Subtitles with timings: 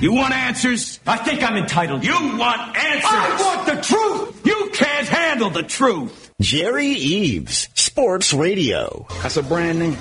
[0.00, 0.98] You want answers?
[1.06, 2.04] I think I'm entitled.
[2.04, 3.04] You want answers?
[3.04, 4.44] I want the truth.
[4.44, 6.32] You can't handle the truth.
[6.40, 9.06] Jerry Eaves, Sports Radio.
[9.22, 9.96] That's a brand name.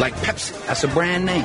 [0.00, 1.44] Like Pepsi, that's a brand name.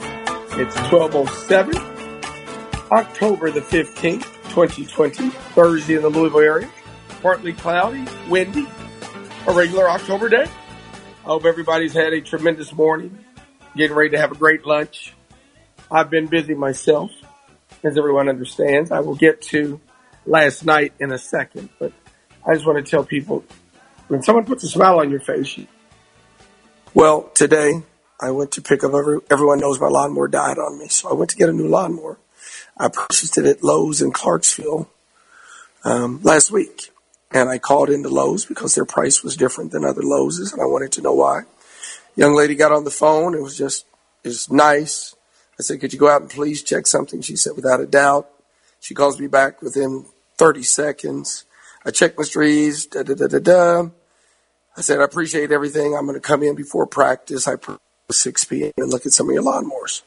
[0.53, 1.77] It's 1207,
[2.91, 6.69] October the 15th, 2020, Thursday in the Louisville area.
[7.21, 8.67] Partly cloudy, windy,
[9.47, 10.43] a regular October day.
[10.43, 13.17] I hope everybody's had a tremendous morning,
[13.77, 15.13] getting ready to have a great lunch.
[15.89, 17.11] I've been busy myself,
[17.81, 18.91] as everyone understands.
[18.91, 19.79] I will get to
[20.25, 21.93] last night in a second, but
[22.45, 23.45] I just want to tell people
[24.09, 25.57] when someone puts a smile on your face,
[26.93, 27.83] well, today
[28.21, 30.87] I went to pick up every, everyone knows my lawnmower died on me.
[30.87, 32.19] So I went to get a new lawnmower.
[32.77, 34.89] I purchased it at Lowe's in Clarksville,
[35.83, 36.91] um, last week.
[37.31, 40.65] And I called into Lowe's because their price was different than other Lowe's and I
[40.65, 41.43] wanted to know why.
[42.15, 43.33] Young lady got on the phone.
[43.33, 43.85] It was just,
[44.23, 45.15] it was nice.
[45.59, 47.21] I said, could you go out and please check something?
[47.21, 48.29] She said, without a doubt.
[48.79, 50.05] She calls me back within
[50.37, 51.45] 30 seconds.
[51.85, 53.89] I checked my trees, da da da da da.
[54.75, 55.95] I said, I appreciate everything.
[55.95, 57.47] I'm going to come in before practice.
[57.47, 57.55] I
[58.11, 58.71] 6 p.m.
[58.77, 60.01] and look at some of your lawnmowers.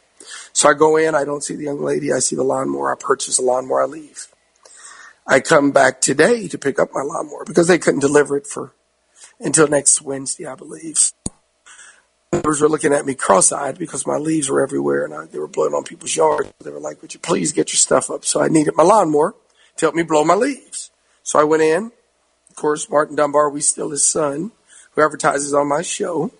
[0.52, 2.96] So I go in, I don't see the young lady, I see the lawnmower, I
[2.98, 4.28] purchase the lawnmower, I leave.
[5.26, 8.72] I come back today to pick up my lawnmower because they couldn't deliver it for
[9.40, 11.12] until next Wednesday, I believe.
[12.32, 15.48] Neighbors were looking at me cross-eyed because my leaves were everywhere and I, they were
[15.48, 16.52] blowing on people's yards.
[16.62, 18.24] They were like, would you please get your stuff up?
[18.24, 19.34] So I needed my lawnmower
[19.76, 20.90] to help me blow my leaves.
[21.22, 21.92] So I went in.
[22.50, 24.52] Of course, Martin Dunbar, we still his son,
[24.92, 26.32] who advertises on my show.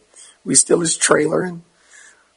[0.45, 1.63] We steal his trailer and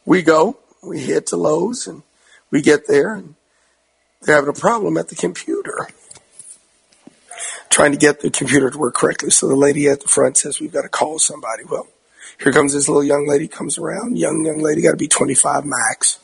[0.05, 2.03] we go, we head to Lowe's and
[2.51, 3.35] we get there and
[4.21, 5.87] they're having a problem at the computer.
[7.69, 9.29] Trying to get the computer to work correctly.
[9.29, 11.63] So the lady at the front says, we've got to call somebody.
[11.63, 11.87] Well,
[12.39, 14.17] here comes this little young lady comes around.
[14.17, 16.19] Young, young lady, got to be 25 max.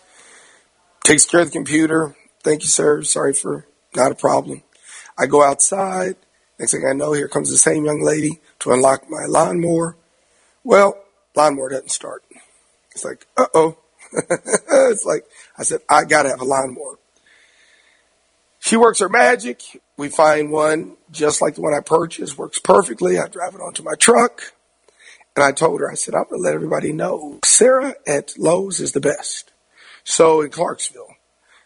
[1.03, 2.15] Takes care of the computer.
[2.41, 3.03] Thank you, sir.
[3.03, 3.65] Sorry for
[3.95, 4.63] not a problem.
[5.17, 6.15] I go outside.
[6.59, 9.95] Next thing I know, here comes the same young lady to unlock my lawnmower.
[10.63, 11.02] Well,
[11.35, 12.23] lawnmower doesn't start.
[12.91, 13.77] It's like, uh oh.
[14.13, 15.25] it's like,
[15.57, 16.97] I said, I gotta have a lawnmower.
[18.59, 19.61] She works her magic.
[19.97, 23.19] We find one just like the one I purchased, works perfectly.
[23.19, 24.53] I drive it onto my truck.
[25.35, 28.79] And I told her, I said, I'm going to let everybody know Sarah at Lowe's
[28.79, 29.51] is the best.
[30.03, 31.15] So in Clarksville,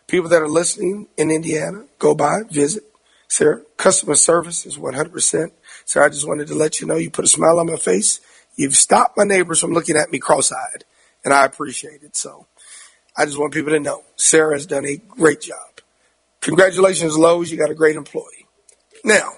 [0.08, 2.84] people that are listening in Indiana, go by, visit.
[3.28, 5.52] Sarah, customer service is 100%.
[5.86, 8.22] Sarah, I just wanted to let you know you put a smile on my face.
[8.58, 10.84] You've stopped my neighbors from looking at me cross-eyed
[11.24, 12.18] and I appreciate it.
[12.18, 12.48] So
[13.16, 15.82] I just want people to know Sarah has done a great job.
[16.42, 17.52] Congratulations, Lowe's.
[17.52, 18.48] You got a great employee.
[19.06, 19.30] Now,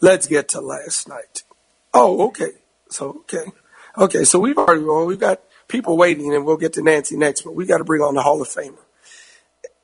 [0.00, 1.44] let's get to last night.
[1.92, 2.52] Oh, okay.
[2.88, 3.50] So, okay.
[3.98, 4.24] Okay.
[4.24, 7.54] So we've already, well, we've got people waiting and we'll get to Nancy next, but
[7.54, 8.78] we got to bring on the Hall of Famer.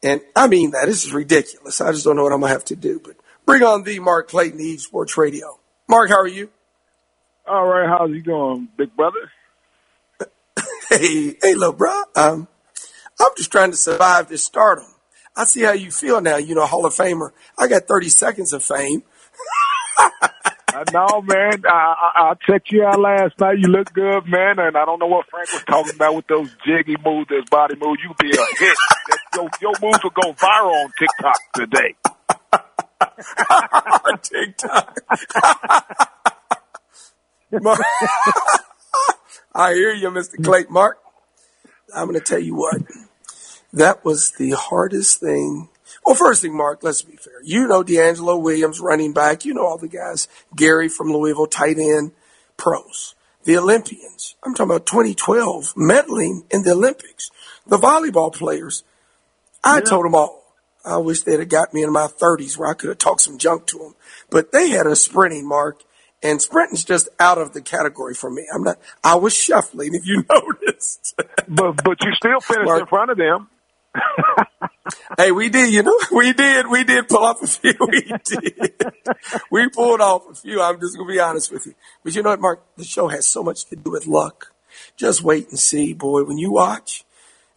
[0.03, 0.87] And I mean that.
[0.87, 1.81] This is ridiculous.
[1.81, 3.99] I just don't know what I'm going to have to do, but bring on the
[3.99, 5.59] Mark Clayton, Eaves Sports Radio.
[5.89, 6.51] Mark, how are you?
[7.47, 7.89] All right.
[7.89, 9.31] How's you doing, big brother?
[10.89, 12.03] hey, hey, little bro.
[12.15, 12.49] Um,
[13.21, 14.87] I'm just trying to survive this stardom.
[15.37, 16.37] I see how you feel now.
[16.37, 17.31] You know, Hall of Famer.
[17.59, 19.03] I got 30 seconds of fame.
[20.75, 21.63] I know, man.
[21.67, 23.59] I, I, I checked you out last night.
[23.59, 24.59] You look good, man.
[24.59, 27.75] And I don't know what Frank was talking about with those jiggy moves, those body
[27.81, 28.01] moves.
[28.03, 28.77] You be a hit.
[29.35, 31.95] your, your moves will go viral on TikTok today.
[34.23, 34.99] TikTok.
[39.55, 40.43] I hear you, Mr.
[40.43, 40.65] Clay.
[40.71, 40.99] Mark.
[41.95, 42.81] I'm going to tell you what.
[43.73, 45.69] That was the hardest thing.
[46.05, 47.43] Well, first thing, Mark, let's be fair.
[47.45, 49.45] You know DeAngelo Williams, running back.
[49.45, 50.27] You know all the guys.
[50.57, 52.13] Gary from Louisville, tight end,
[52.57, 53.15] pros.
[53.45, 54.35] The Olympians.
[54.43, 57.31] I'm talking about 2012, medaling in the Olympics.
[57.67, 58.85] The volleyball players.
[59.63, 59.81] I Yeah.
[59.85, 60.43] told them all.
[60.85, 63.39] I wish they'd have got me in my 30s where I could have talked some
[63.39, 63.95] junk to them.
[64.31, 65.83] But they had a sprinting mark,
[66.23, 68.47] and sprinting's just out of the category for me.
[68.55, 68.79] I'm not.
[69.03, 71.15] I was shuffling, if you noticed.
[71.49, 72.81] But but you still finished Mark.
[72.81, 73.49] in front of them.
[75.19, 75.73] hey, we did.
[75.73, 76.67] You know, we did.
[76.69, 77.75] We did pull off a few.
[77.81, 78.75] We did.
[79.51, 80.63] we pulled off a few.
[80.63, 81.75] I'm just gonna be honest with you.
[82.03, 82.63] But you know what, Mark?
[82.77, 84.53] The show has so much to do with luck.
[84.97, 86.25] Just wait and see, boy.
[86.25, 87.05] When you watch,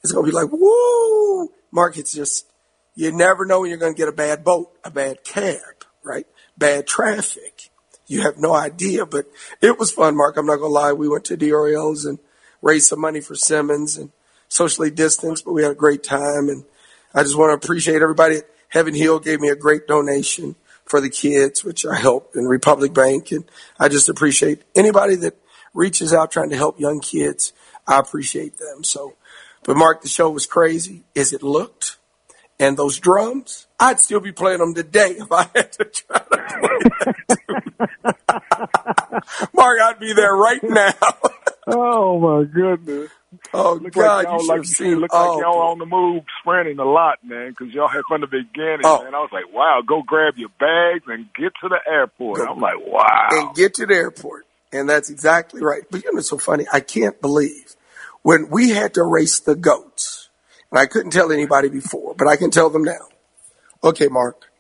[0.04, 1.52] it's gonna be like, woo!
[1.72, 2.48] Mark, it's just
[2.96, 6.28] you never know when you're gonna get a bad boat, a bad cab, right?
[6.58, 7.70] Bad traffic.
[8.08, 9.26] You have no idea, but
[9.62, 10.38] it was fun, Mark.
[10.38, 10.94] I'm not gonna lie.
[10.94, 12.20] We went to DRL's and
[12.62, 14.12] raised some money for Simmons and
[14.48, 16.50] socially distanced, but we had a great time.
[16.50, 16.66] And
[17.14, 18.42] I just want to appreciate everybody.
[18.70, 20.56] Heaven Hill gave me a great donation
[20.86, 23.32] for the kids, which I helped in Republic Bank.
[23.32, 23.46] And
[23.80, 25.36] I just appreciate anybody that
[25.74, 27.54] reaches out trying to help young kids.
[27.88, 28.84] I appreciate them.
[28.84, 29.16] So,
[29.64, 31.98] but Mark, the show was crazy as it looked.
[32.60, 36.26] And those drums, I'd still be playing them today if I had to try to
[36.60, 37.16] play
[37.78, 39.50] that.
[39.54, 40.94] Mark, I'd be there right now.
[41.68, 43.10] Oh my goodness!
[43.54, 44.96] Oh Look God, like you y'all like have you seen.
[45.00, 47.50] look oh, like y'all on the move, sprinting a lot, man.
[47.50, 49.04] Because y'all had fun the beginning, Oh.
[49.04, 49.16] man.
[49.16, 52.38] I was like, wow, go grab your bags and get to the airport.
[52.38, 52.46] Go.
[52.46, 53.28] I'm like, wow.
[53.32, 54.46] and get to the airport.
[54.72, 55.82] And that's exactly right.
[55.90, 56.66] But you know, it's so funny.
[56.72, 57.76] I can't believe
[58.22, 60.25] when we had to race the goats,
[60.72, 63.08] and I couldn't tell anybody before, but I can tell them now.
[63.84, 64.52] Okay, Mark.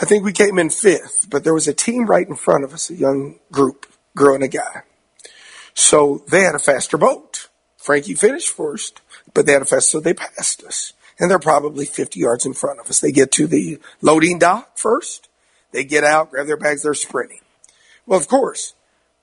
[0.00, 2.72] I think we came in fifth, but there was a team right in front of
[2.72, 3.86] us, a young group,
[4.16, 4.82] girl and a guy.
[5.74, 7.48] So they had a faster boat.
[7.76, 9.00] Frankie finished first,
[9.34, 10.94] but they had a fast, so they passed us.
[11.18, 13.00] And they're probably 50 yards in front of us.
[13.00, 15.28] They get to the loading dock first.
[15.70, 17.40] They get out, grab their bags, they're sprinting.
[18.06, 18.74] Well, of course,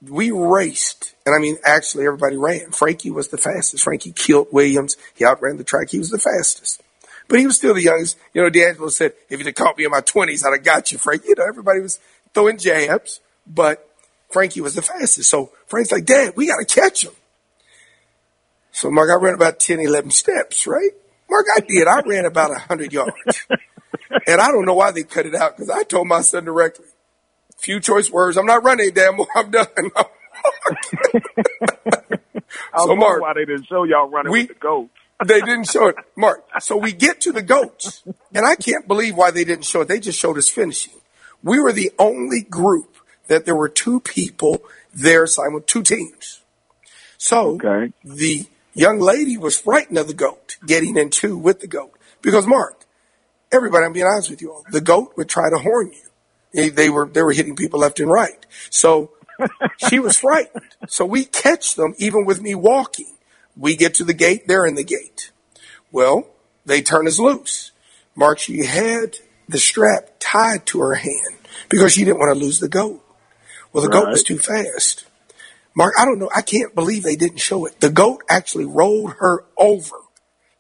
[0.10, 2.72] we raced, and I mean, actually, everybody ran.
[2.72, 3.84] Frankie was the fastest.
[3.84, 4.98] Frankie killed Williams.
[5.14, 5.90] He outran the track.
[5.92, 6.82] He was the fastest.
[7.28, 8.18] But he was still the youngest.
[8.34, 10.92] You know, DeAngelo said, if you'd have caught me in my 20s, I'd have got
[10.92, 11.24] you, Frank.
[11.26, 12.00] You know, everybody was
[12.34, 13.88] throwing jabs, but
[14.32, 15.30] Frankie was the fastest.
[15.30, 17.14] So Frank's like, Dad, we got to catch him.
[18.72, 20.92] So, Mark, I ran about 10, 11 steps, right?
[21.30, 21.88] Mark, I did.
[21.88, 23.46] I ran about 100 yards.
[24.28, 26.86] and I don't know why they cut it out because I told my son directly,
[27.62, 28.38] few choice words.
[28.38, 29.28] I'm not running damn more.
[29.36, 29.68] I'm done.
[32.74, 34.92] I was so, Mark, why they didn't show y'all running we- with the goats.
[35.26, 36.44] they didn't show it, Mark.
[36.60, 38.04] So we get to the goats,
[38.34, 39.88] and I can't believe why they didn't show it.
[39.88, 40.94] They just showed us finishing.
[41.44, 42.96] We were the only group
[43.28, 44.62] that there were two people
[44.94, 46.42] there, simul two teams.
[47.18, 47.94] So Okay.
[48.04, 51.92] the young lady was frightened of the goat getting in two with the goat
[52.22, 52.86] because Mark,
[53.52, 56.10] everybody, I'm being honest with you all, the goat would try to horn you.
[56.54, 58.46] They, they were they were hitting people left and right.
[58.70, 59.12] So
[59.90, 60.66] she was frightened.
[60.88, 63.16] So we catch them even with me walking.
[63.56, 65.32] We get to the gate, they're in the gate.
[65.92, 66.28] Well,
[66.66, 67.72] they turn us loose.
[68.16, 69.18] Mark, she had
[69.48, 71.38] the strap tied to her hand
[71.70, 73.04] because she didn't want to lose the goat.
[73.74, 75.06] Well, the goat was too fast.
[75.76, 76.30] Mark, I don't know.
[76.36, 77.80] I can't believe they didn't show it.
[77.80, 79.96] The goat actually rolled her over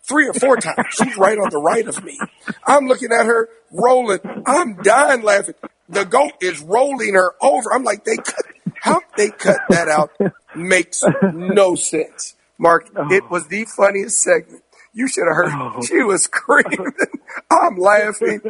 [0.03, 0.87] three or four times.
[0.91, 2.17] She's right on the right of me.
[2.65, 4.19] I'm looking at her rolling.
[4.45, 5.55] I'm dying laughing.
[5.91, 7.73] The goat is rolling her over.
[7.73, 8.45] I'm like, they cut,
[8.75, 10.11] how they cut that out
[10.55, 11.03] makes
[11.33, 12.35] no sense.
[12.57, 13.11] Mark, oh.
[13.11, 14.63] it was the funniest segment.
[14.93, 15.51] You should have heard.
[15.53, 15.81] Oh.
[15.85, 16.93] She was screaming.
[17.51, 18.41] I'm laughing.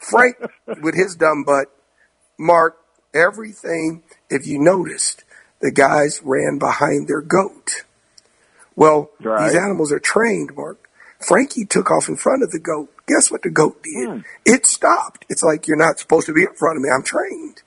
[0.00, 0.36] Frank,
[0.82, 1.66] with his dumb butt,
[2.38, 2.76] Mark,
[3.14, 5.24] everything, if you noticed,
[5.60, 7.84] the guys ran behind their goat.
[8.76, 9.48] Well, Right.
[9.48, 10.88] these animals are trained, Mark.
[11.20, 12.92] Frankie took off in front of the goat.
[13.08, 14.08] Guess what the goat did?
[14.08, 14.20] Hmm.
[14.44, 15.24] It stopped.
[15.28, 16.90] It's like you're not supposed to be in front of me.
[16.94, 17.62] I'm trained.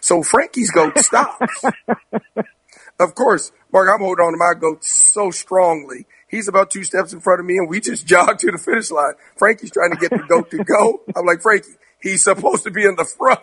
[0.00, 1.64] So Frankie's goat stops.
[3.00, 6.06] of course, Mark, I'm holding on to my goat so strongly.
[6.28, 8.90] He's about two steps in front of me and we just jogged to the finish
[8.90, 9.14] line.
[9.36, 11.02] Frankie's trying to get the goat to go.
[11.16, 11.68] I'm like, Frankie,
[12.00, 13.40] he's supposed to be in the front.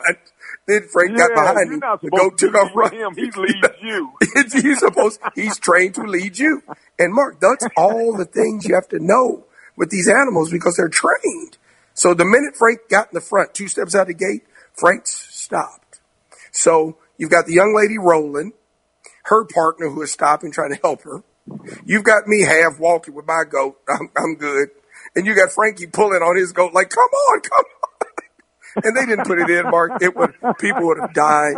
[0.68, 1.80] Then Frank got behind him.
[1.80, 3.00] The goat to took off running.
[3.00, 3.16] him.
[3.16, 4.14] He leads you.
[4.62, 6.62] he's supposed he's trained to lead you.
[7.00, 9.46] And Mark, that's all the things you have to know
[9.80, 11.58] with these animals because they're trained.
[11.94, 14.44] So the minute Frank got in the front, two steps out of the gate,
[14.74, 16.02] Frank's stopped.
[16.52, 18.54] So you've got the young lady rolling,
[19.24, 21.24] her partner who is stopping, trying to help her.
[21.86, 23.80] You've got me half walking with my goat.
[23.88, 24.70] I'm, I'm good.
[25.16, 27.66] And you got Frankie pulling on his goat like, come on, come on.
[28.84, 30.00] And they didn't put it in, Mark.
[30.00, 31.56] It would, people would have died.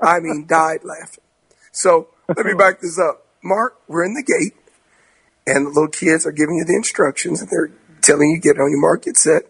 [0.00, 1.24] I mean, died laughing.
[1.72, 3.26] So let me back this up.
[3.42, 4.54] Mark, we're in the gate
[5.50, 8.70] and the little kids are giving you the instructions and they're telling you get on
[8.70, 9.42] your mark, get set.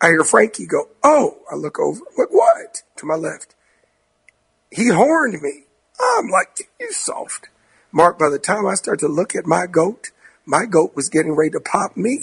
[0.00, 2.00] I hear Frankie go, oh, I look over.
[2.00, 2.82] I'm like, what?
[2.96, 3.54] To my left.
[4.70, 5.64] He horned me.
[6.00, 7.48] I'm like, you soft.
[7.92, 10.10] Mark, by the time I start to look at my goat,
[10.44, 12.20] my goat was getting ready to pop me.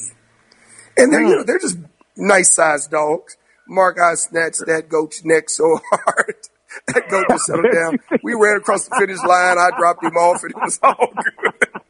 [0.97, 1.45] And they're, you know, mm.
[1.45, 1.77] they're just
[2.17, 3.37] nice sized dogs.
[3.67, 6.35] Mark, I snatched that goat's neck so hard.
[6.87, 7.99] that goat just settled down.
[8.23, 9.57] We ran across the finish line.
[9.57, 11.81] I dropped him off and it was all good.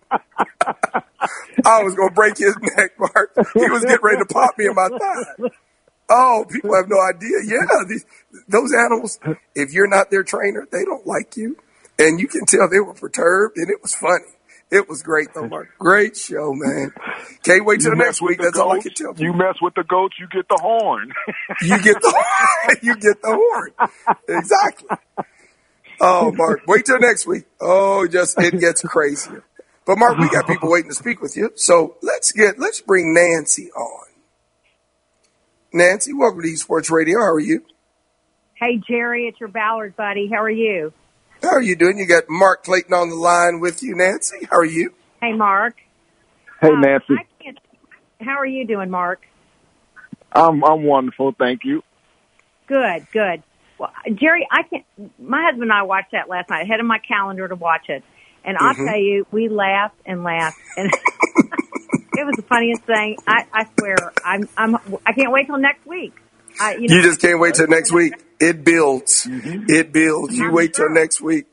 [1.66, 3.32] I was going to break his neck, Mark.
[3.54, 5.50] He was getting ready to pop me in my thigh.
[6.10, 7.38] Oh, people have no idea.
[7.46, 8.06] Yeah, these,
[8.48, 9.20] those animals,
[9.56, 11.58] if you're not their trainer, they don't like you.
[12.00, 14.26] And you can tell they were perturbed and it was funny.
[14.72, 15.70] It was great though, Mark.
[15.80, 16.94] Great show, man.
[17.44, 18.38] Can't wait till You next week.
[18.38, 19.28] the That's all I can tell you.
[19.28, 21.12] You mess with the goats, you get the horn.
[21.62, 23.90] you get the horn you get the horn.
[24.30, 24.98] Exactly.
[26.00, 27.46] Oh, Mark, wait till next week.
[27.60, 29.44] Oh, just it gets crazier.
[29.90, 31.52] But Mark, we got people waiting to speak with you.
[31.56, 34.06] So let's get let's bring Nancy on.
[35.74, 37.18] Nancy, welcome to Esports Radio.
[37.18, 37.66] How are you?
[38.54, 40.30] Hey, Jerry, it's your Ballard buddy.
[40.32, 40.94] How are you?
[41.42, 41.98] How are you doing?
[41.98, 44.46] You got Mark Clayton on the line with you, Nancy.
[44.52, 44.94] How are you?
[45.22, 45.78] Hey, Mark.
[46.62, 47.16] Hey, Um, Nancy.
[47.18, 47.58] I can't,
[48.22, 49.26] how are you doing, Mark?
[50.34, 51.82] I'm I'm wonderful, thank you.
[52.68, 53.42] Good, good.
[53.80, 54.86] Well, Jerry, I can't.
[55.20, 56.62] My husband and I watched that last night.
[56.62, 58.04] I had in my calendar to watch it,
[58.44, 58.86] and I'll Mhm.
[58.86, 60.92] tell you, we laughed and laughed, and
[62.16, 63.18] it was the funniest thing.
[63.28, 66.14] I, I swear, I'm, I'm, I can't wait till next week.
[66.60, 68.14] I, you, know, You just can't wait till next week.
[68.40, 69.28] It builds.
[69.30, 70.36] It builds.
[70.38, 71.46] You wait till next week.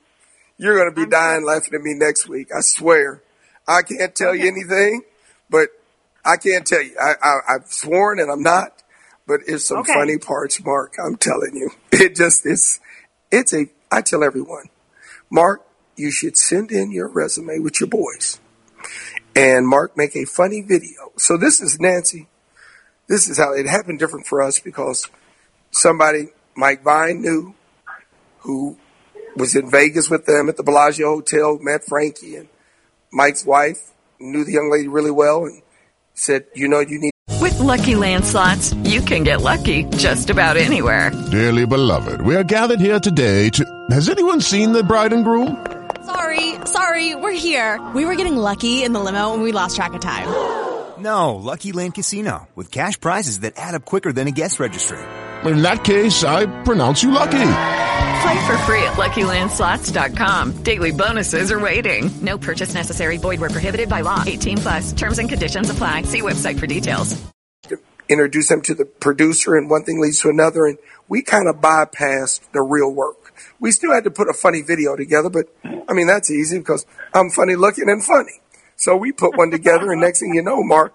[0.58, 2.48] You're going to be dying laughing at me next week.
[2.56, 3.22] I swear.
[3.68, 5.02] I can't tell you anything,
[5.50, 5.68] but
[6.24, 6.96] I can't tell you.
[7.00, 8.82] I, I, I've sworn and I'm not,
[9.26, 9.92] but it's some Okay.
[9.92, 10.94] funny parts, Mark.
[11.04, 11.70] I'm telling you.
[11.92, 12.80] It just it's,
[13.30, 14.66] It's a, I tell everyone,
[15.30, 15.65] Mark,
[15.96, 18.40] you should send in your resume with your boys
[19.36, 21.12] and Mark make a funny video.
[21.16, 22.26] So this is Nancy.
[23.06, 25.08] This is how it happened different for us because
[25.70, 27.54] somebody Mike Vine knew
[28.40, 28.78] who
[29.36, 32.48] was in Vegas with them at the Bellagio Hotel, met Frankie and
[33.12, 35.60] Mike's wife, knew the young lady really well and
[36.14, 37.12] said, you know, you need
[37.42, 41.10] With Lucky Land slots, you can get lucky just about anywhere.
[41.30, 43.86] Dearly beloved, we are gathered here today to.
[43.90, 45.75] Has anyone seen the bride and groom?
[46.06, 47.84] Sorry, sorry, we're here.
[47.92, 50.28] We were getting lucky in the limo and we lost track of time.
[50.98, 54.98] No, Lucky Land Casino with cash prizes that add up quicker than a guest registry.
[55.44, 57.50] In that case, I pronounce you lucky.
[58.22, 60.62] Play for free at LuckyLandSlots.com.
[60.62, 62.08] Daily bonuses are waiting.
[62.22, 63.18] No purchase necessary.
[63.18, 64.22] Void where prohibited by law.
[64.24, 64.92] 18 plus.
[64.92, 66.02] Terms and conditions apply.
[66.02, 67.20] See website for details.
[68.08, 71.56] introduce them to the producer and one thing leads to another and we kind of
[71.56, 73.25] bypassed the real work.
[73.58, 75.46] We still had to put a funny video together, but
[75.88, 76.84] I mean, that's easy because
[77.14, 78.40] I'm funny looking and funny.
[78.76, 80.94] So we put one together and next thing you know, Mark,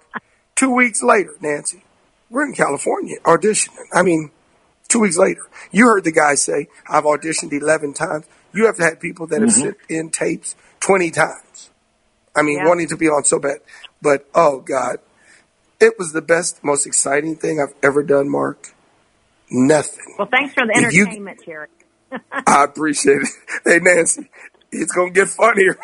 [0.55, 1.83] two weeks later, Nancy,
[2.29, 3.87] we're in California auditioning.
[3.93, 4.31] I mean,
[4.87, 5.41] two weeks later,
[5.71, 8.25] you heard the guy say, I've auditioned 11 times.
[8.53, 9.61] You have to had people that have mm-hmm.
[9.61, 11.69] sent in tapes 20 times.
[12.35, 12.67] I mean, Yeah.
[12.67, 13.59] wanting to be on so bad.
[14.01, 14.99] But oh God,
[15.79, 18.73] it was the best, most exciting thing I've ever done, Mark.
[19.49, 20.15] Nothing.
[20.17, 21.67] well, thanks for the If you- entertainment, Jerry.
[22.47, 23.29] I appreciate it.
[23.65, 24.29] Hey, Nancy,
[24.71, 25.77] it's going to get funnier.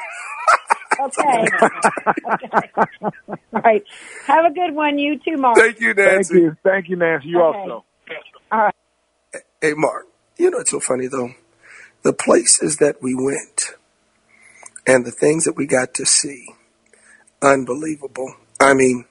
[1.00, 1.50] Okay.
[2.28, 2.72] okay.
[3.54, 3.84] All right.
[4.28, 5.00] Have a good one.
[5.00, 5.66] You too, Mark.
[5.66, 6.34] Thank you, Thank Nancy.
[6.34, 7.30] you, thank you, Nancy.
[7.30, 7.44] You Okay.
[7.44, 7.86] also.
[8.52, 8.74] All right.
[9.62, 10.08] Hey, Mark,
[10.38, 11.32] you know, it's so funny, though.
[12.04, 13.72] The places that we went
[14.88, 16.48] and the things that we got to see,
[17.42, 18.36] unbelievable.
[18.60, 19.06] I mean,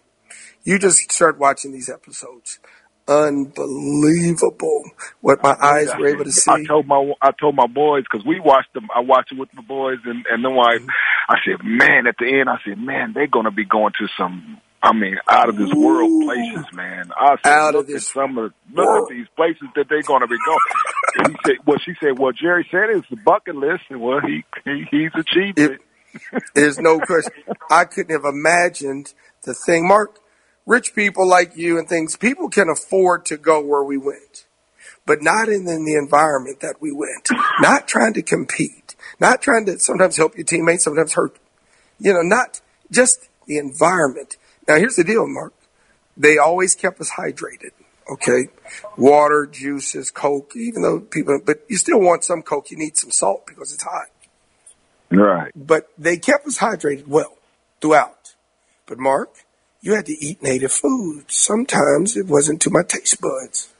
[0.64, 2.60] you just start watching these episodes.
[3.08, 4.82] Unbelievable
[5.20, 6.50] what my eyes were able to see.
[6.50, 8.88] I told my I told my boys because we watched them.
[8.94, 10.88] I watched it with my boys, and and then I mm-hmm.
[11.28, 14.60] I said, man, at the end, I said, man, they're gonna be going to some.
[14.82, 17.10] I mean, out of this world places, man.
[17.16, 19.10] I said, Out of this some of look world.
[19.10, 20.58] at these places that they're gonna be going.
[21.16, 24.20] And he said, well, she said, well, Jerry said it's the bucket list, and well,
[24.20, 25.80] he, he he's achieved It- it.
[26.54, 27.32] There's no question.
[27.70, 29.12] I couldn't have imagined
[29.44, 29.86] the thing.
[29.88, 30.18] Mark,
[30.66, 34.46] rich people like you and things, people can afford to go where we went,
[35.06, 37.28] but not in, in the environment that we went.
[37.60, 41.36] Not trying to compete, not trying to sometimes help your teammates, sometimes hurt.
[41.98, 44.36] You know, not just the environment.
[44.68, 45.54] Now, here's the deal, Mark.
[46.16, 47.70] They always kept us hydrated.
[48.10, 48.48] Okay,
[48.96, 50.52] water, juices, Coke.
[50.56, 52.70] Even though people, but you still want some Coke.
[52.70, 54.06] You need some salt because it's hot
[55.10, 55.52] Right.
[55.54, 57.36] but they kept us hydrated well
[57.80, 58.34] throughout.
[58.86, 59.44] But Mark,
[59.86, 61.26] you had to eat native food.
[61.28, 63.72] Sometimes it wasn't to my taste buds.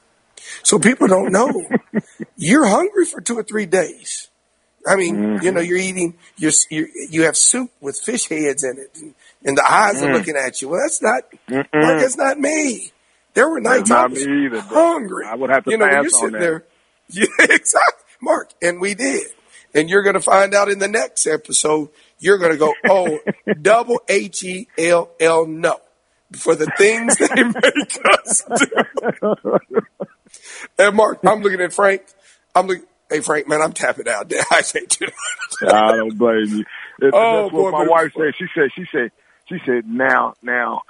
[0.63, 1.51] So people don't know.
[2.37, 4.29] you're hungry for two or three days.
[4.87, 5.67] I mean, you know, mm-hmm.
[5.67, 9.69] you're eating, you're, you you have soup with fish heads in it, and, and the
[9.69, 10.13] eyes are mm.
[10.13, 10.69] looking at you.
[10.69, 12.93] Well, that's not, Mark, that's not me.
[13.33, 15.25] There were nights I was either, hungry.
[15.27, 16.39] I would have to you know, pass you're on sitting that.
[16.39, 16.65] there.
[17.09, 19.27] Yeah, exactly, Mark, and we did.
[19.73, 21.89] And you're going to find out in the next episode.
[22.19, 23.19] You're going to go, oh,
[23.61, 25.79] double H E L L no.
[26.35, 29.59] For the things they make us do.
[30.77, 32.01] and Mark, I'm looking at Frank.
[32.55, 32.85] I'm looking.
[33.09, 34.43] Hey Frank, man, I'm tapping out there.
[34.51, 35.07] I can't do
[35.61, 35.73] that.
[35.73, 36.65] I don't blame you.
[37.07, 38.33] It, Oh, that's what my wife said.
[38.37, 39.11] She said, she said,
[39.47, 40.81] she said, now, now,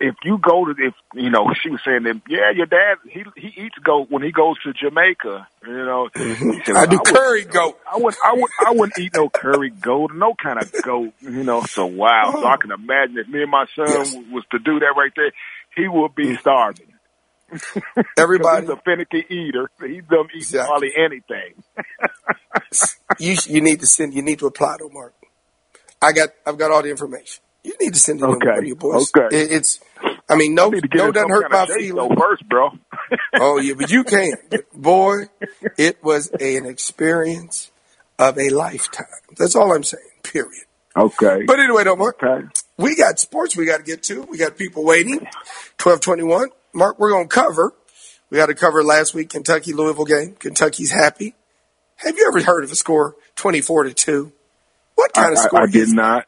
[0.00, 3.22] if you go to, if you know, she was saying that, yeah, your dad, he
[3.36, 5.46] he eats goat when he goes to Jamaica.
[5.66, 7.78] You know, said, I do would- curry goat.
[7.90, 11.12] I would, I would, I wouldn't eat no curry goat, no kind of goat.
[11.20, 12.30] You know, so wow.
[12.32, 14.14] So I can imagine if me and my son Yes.
[14.32, 15.32] was to do that right there,
[15.76, 16.86] he would be starving.
[18.16, 19.70] Everybody, He's a finicky eater.
[19.80, 20.68] He doesn't eat Exactly.
[20.68, 21.62] hardly anything.
[23.18, 24.14] you you need to send.
[24.14, 25.14] You need to apply to Mark.
[26.00, 26.30] I got.
[26.46, 27.42] I've got all the information.
[27.62, 28.58] You need to send it to Okay.
[28.58, 29.10] of your boys.
[29.16, 29.36] Okay.
[29.36, 29.80] It, it's.
[30.28, 32.14] I mean, no, I to no doesn't hurt my feelings.
[32.18, 32.70] first, bro.
[33.34, 34.38] Oh yeah, but you can't,
[34.72, 35.24] Boy,
[35.76, 37.70] it was an experience
[38.20, 39.06] of a lifetime.
[39.36, 40.04] That's all I'm saying.
[40.22, 40.64] Period.
[40.96, 41.42] Okay.
[41.44, 42.46] But anyway, though, Mark, Okay.
[42.78, 44.22] we got sports we got to get to.
[44.22, 45.26] We got people waiting.
[45.76, 46.50] Twelve twenty one.
[46.72, 47.72] Mark, we're going to cover.
[48.30, 50.36] We got to cover last week Kentucky Louisville game.
[50.38, 51.34] Kentucky's happy.
[51.96, 54.32] Have you ever heard of a score twenty four to two?
[54.94, 56.26] What kind of score I, I did not.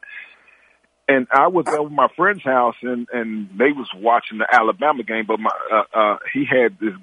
[1.07, 5.03] And I was over at my friend's house, and and they was watching the Alabama
[5.03, 5.25] game.
[5.27, 6.93] But my uh, uh he had this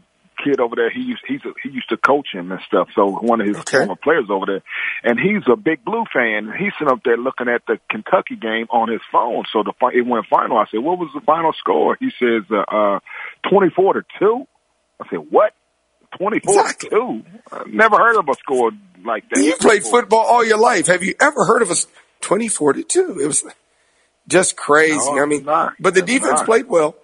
[0.42, 0.90] kid over there.
[0.90, 2.88] He used he's a, he used to coach him and stuff.
[2.94, 3.78] So one of his Okay.
[3.78, 4.62] former players over there,
[5.04, 6.50] and he's a big blue fan.
[6.58, 9.44] He's sitting up there looking at the Kentucky game on his phone.
[9.52, 10.56] So the it went final.
[10.56, 13.00] I said, "What was the final score?" He says, uh, uh
[13.50, 14.46] twenty four to two."
[15.00, 15.52] I said, "What?"
[16.16, 16.88] Twenty four Exactly.
[16.88, 17.22] to two.
[17.52, 18.72] I never heard of a score
[19.04, 19.42] like that.
[19.44, 20.88] You played football all your life.
[20.88, 21.76] Have you ever heard of a
[22.20, 23.20] twenty four to two?
[23.22, 23.44] It was
[24.28, 24.94] just crazy.
[24.94, 25.74] No, I mean, not.
[25.80, 26.46] but the It's defense not.
[26.46, 26.96] played well.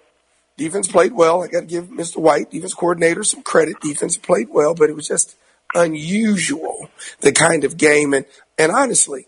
[0.57, 1.43] Defense played well.
[1.43, 2.17] I got to give Mr.
[2.17, 3.79] White, defense coordinator, some credit.
[3.79, 5.35] Defense played well, but it was just
[5.75, 8.13] unusual the kind of game.
[8.13, 8.25] And
[8.57, 9.27] and honestly,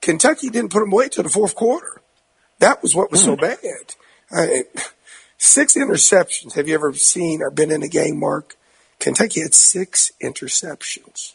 [0.00, 2.00] Kentucky didn't put them away till the fourth quarter.
[2.60, 3.40] That was what was so hmm.
[3.40, 3.94] bad.
[4.30, 4.64] I,
[5.38, 6.54] six interceptions.
[6.54, 8.56] Have you ever seen or been in a game, Mark?
[8.98, 11.34] Kentucky had six interceptions.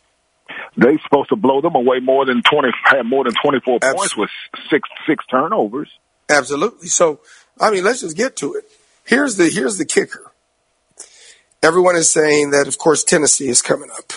[0.78, 4.16] They supposed to blow them away more than twenty, had more than twenty four points
[4.16, 4.30] with
[4.70, 5.90] six six turnovers.
[6.30, 6.88] Absolutely.
[6.88, 7.20] So,
[7.60, 8.64] I mean, let's just get to it.
[9.06, 10.32] Here's the here's the kicker.
[11.62, 14.14] Everyone is saying that, of course, Tennessee is coming up.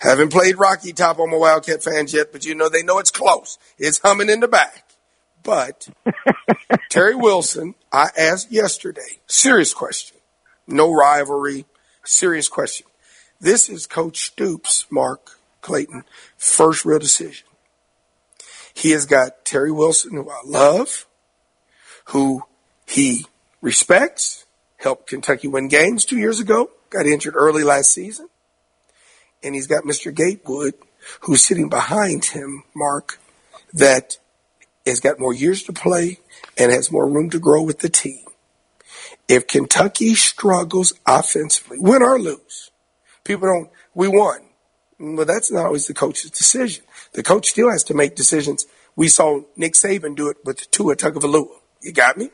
[0.00, 3.10] Haven't played Rocky Top on my Wildcat fans yet, but you know they know it's
[3.10, 3.58] close.
[3.78, 4.84] It's humming in the back.
[5.42, 5.88] But
[6.90, 10.16] Terry Wilson, I asked yesterday, serious question,
[10.66, 11.66] no rivalry,
[12.04, 12.86] serious question.
[13.40, 16.04] This is Coach Stoops, Mark Clayton,
[16.36, 17.46] first real decision.
[18.74, 21.06] He has got Terry Wilson, who I love,
[22.06, 22.44] who
[22.86, 23.26] he
[23.60, 28.28] respects, helped Kentucky win games two years ago, got injured early last season.
[29.42, 30.14] And he's got Mr.
[30.14, 30.74] Gatewood,
[31.20, 33.18] who's sitting behind him, Mark,
[33.72, 34.18] that
[34.86, 36.18] has got more years to play
[36.56, 38.24] and has more room to grow with the team.
[39.28, 42.70] If Kentucky struggles offensively, win or lose,
[43.24, 44.40] people don't, we won.
[44.98, 46.84] Well, that's not always the coach's decision.
[47.12, 48.66] The coach still has to make decisions.
[48.96, 51.48] We saw Nick Saban do it with Tua Tagovailoa.
[51.82, 52.30] You got me?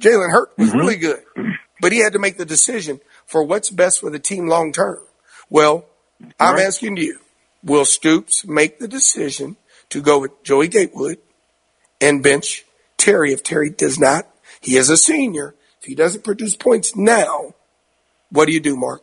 [0.00, 1.42] Jalen Hurts was really mm-hmm.
[1.42, 4.72] good, but he had to make the decision for what's best for the team long
[4.72, 4.98] term.
[5.48, 5.84] Well,
[6.38, 6.66] I'm Right.
[6.66, 7.20] asking you,
[7.62, 9.56] will Stoops make the decision
[9.90, 11.18] to go with Joey Gatewood
[12.00, 12.64] and bench
[12.96, 14.26] Terry if Terry does not?
[14.60, 15.54] He is a senior.
[15.80, 17.54] If he doesn't produce points now,
[18.30, 19.02] what do you do, Mark?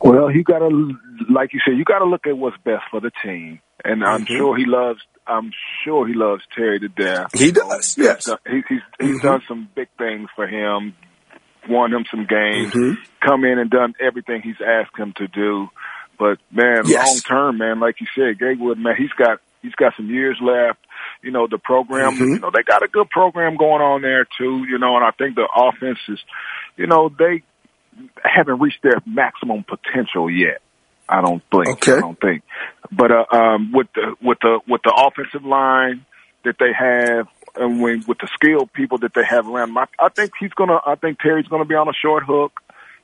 [0.00, 0.92] Well, you got to,
[1.28, 3.60] like you said, you got to look at what's best for the team.
[3.84, 4.36] And I'm Mhm.
[4.36, 5.00] sure he loves.
[5.26, 5.52] I'm
[5.84, 7.30] sure he loves Terry to death.
[7.38, 8.28] He does, yes.
[8.48, 10.94] He's he's, he's done some big things for him.
[11.68, 12.72] Won him some games.
[12.72, 12.96] Mhm.
[13.20, 15.68] Come in and done everything he's asked him to do.
[16.18, 17.06] But man, Yes.
[17.06, 20.78] long term, man, like you said, Gatewood, man, he's got he's got some years left.
[21.22, 22.34] You know, the program, Mhm.
[22.34, 24.64] you know, they got a good program going on there too.
[24.68, 26.18] You know, and I think the offense is,
[26.76, 27.42] you know, they
[28.22, 30.60] haven't reached their maximum potential yet.
[31.08, 31.68] I don't think.
[31.68, 31.94] Okay.
[31.96, 32.42] I don't think.
[32.92, 36.06] But uh, um, with the with the with the offensive line
[36.44, 39.86] that they have, and when, with the skilled people that they have around, him, I,
[39.98, 40.78] I think he's gonna.
[40.86, 42.52] I think Terry's gonna be on a short hook.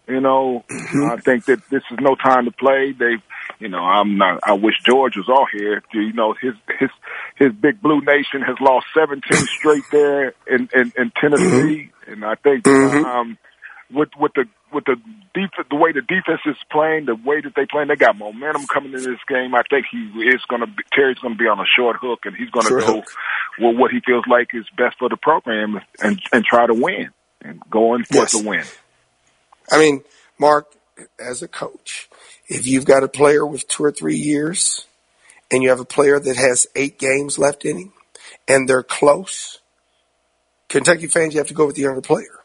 [0.09, 2.93] You know, I think that this is no time to play.
[2.93, 3.17] They,
[3.59, 4.39] you know, I'm not.
[4.45, 5.83] I wish George was all here.
[5.93, 6.91] You know, his his
[7.35, 9.21] his big blue nation has lost 17
[9.59, 13.05] straight there in in, in Tennessee, and I think Mhm.
[13.05, 13.39] um,
[13.93, 14.45] with with the
[14.77, 14.95] with the
[15.35, 18.67] def- the way the defense is playing, the way that they playing, they got momentum
[18.73, 19.55] coming into this game.
[19.55, 22.37] I think he is going to Terry's going to be on a short hook, and
[22.37, 23.07] he's going to go hook.
[23.59, 27.09] with what he feels like is best for the program and and try to win
[27.43, 28.31] and going for Yes.
[28.33, 28.63] to win.
[29.73, 30.05] I mean,
[30.39, 30.67] Mark,
[31.19, 32.09] as a coach,
[32.47, 34.87] if you've got a player with two or three years
[35.51, 37.93] and you have a player that has eight games left in him
[38.47, 39.59] and they're close,
[40.69, 42.41] Kentucky fans, you have to go with the younger player.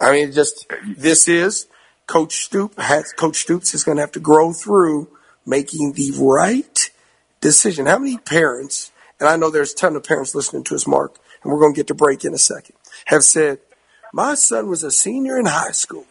[0.00, 0.66] I mean, just
[0.96, 1.66] this is
[2.12, 5.08] Coach Stoop has Coach Stoops is going to have to grow through
[5.46, 6.90] making the right
[7.40, 7.86] decision.
[7.86, 11.16] How many parents, and I know there's a ton of parents listening to us, Mark,
[11.42, 13.60] and we're going to get to break in a second, have said,
[14.12, 16.04] my son was a senior in high school.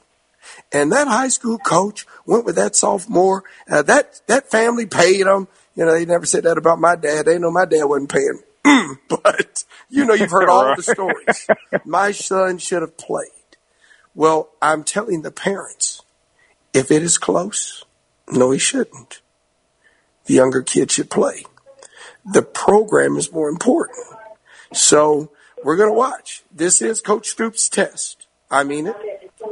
[0.71, 3.43] And that high school coach went with that sophomore.
[3.69, 5.47] Uh, that that family paid him.
[5.75, 7.27] You know, they never said that about my dad.
[7.27, 8.97] They know my dad wasn't paying.
[9.07, 11.47] but you know, you've heard all the stories.
[11.85, 13.29] My son should have played.
[14.13, 16.01] Well, I'm telling the parents,
[16.73, 17.85] if it is close,
[18.29, 19.21] no, he shouldn't.
[20.25, 21.45] The younger kid should play.
[22.25, 23.97] The program is more important.
[24.73, 25.31] So
[25.63, 26.43] we're going to watch.
[26.51, 28.27] This is Coach Stoops' test.
[28.49, 28.95] I mean it.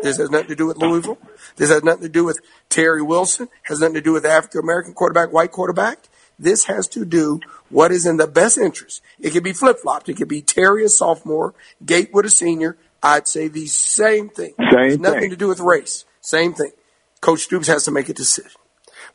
[0.04, 1.18] This has nothing to do with Louisville.
[1.56, 3.50] This has nothing to do with Terry Wilson.
[3.64, 6.10] Has nothing to do with African American quarterback, white quarterback.
[6.38, 9.02] This has to do what is in the best interest.
[9.20, 10.08] It could be flip flopped.
[10.08, 11.54] It could be Terry a sophomore,
[11.86, 12.78] Gatewood a senior.
[13.02, 14.54] I'd say the same thing.
[14.72, 15.30] Same Nothing thing.
[15.32, 16.06] to do with race.
[16.22, 16.72] Same thing.
[17.22, 18.52] Coach Stoops has to make a decision.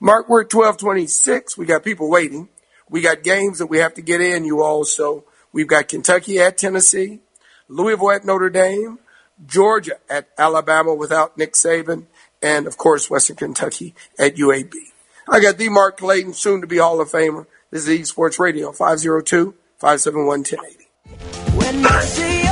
[0.01, 1.57] Mark, we're at 1226.
[1.57, 2.49] We got people waiting.
[2.89, 4.85] We got games that we have to get in, you all.
[4.85, 7.21] So we've got Kentucky at Tennessee,
[7.69, 8.99] Louisville at Notre Dame,
[9.47, 12.07] Georgia at Alabama without Nick Saban,
[12.43, 14.73] and of course Western Kentucky at UAB.
[15.29, 17.47] I got the Mark Clayton, soon to be Hall of Famer.
[17.71, 22.44] This is E Sports Radio, 502 571 1080.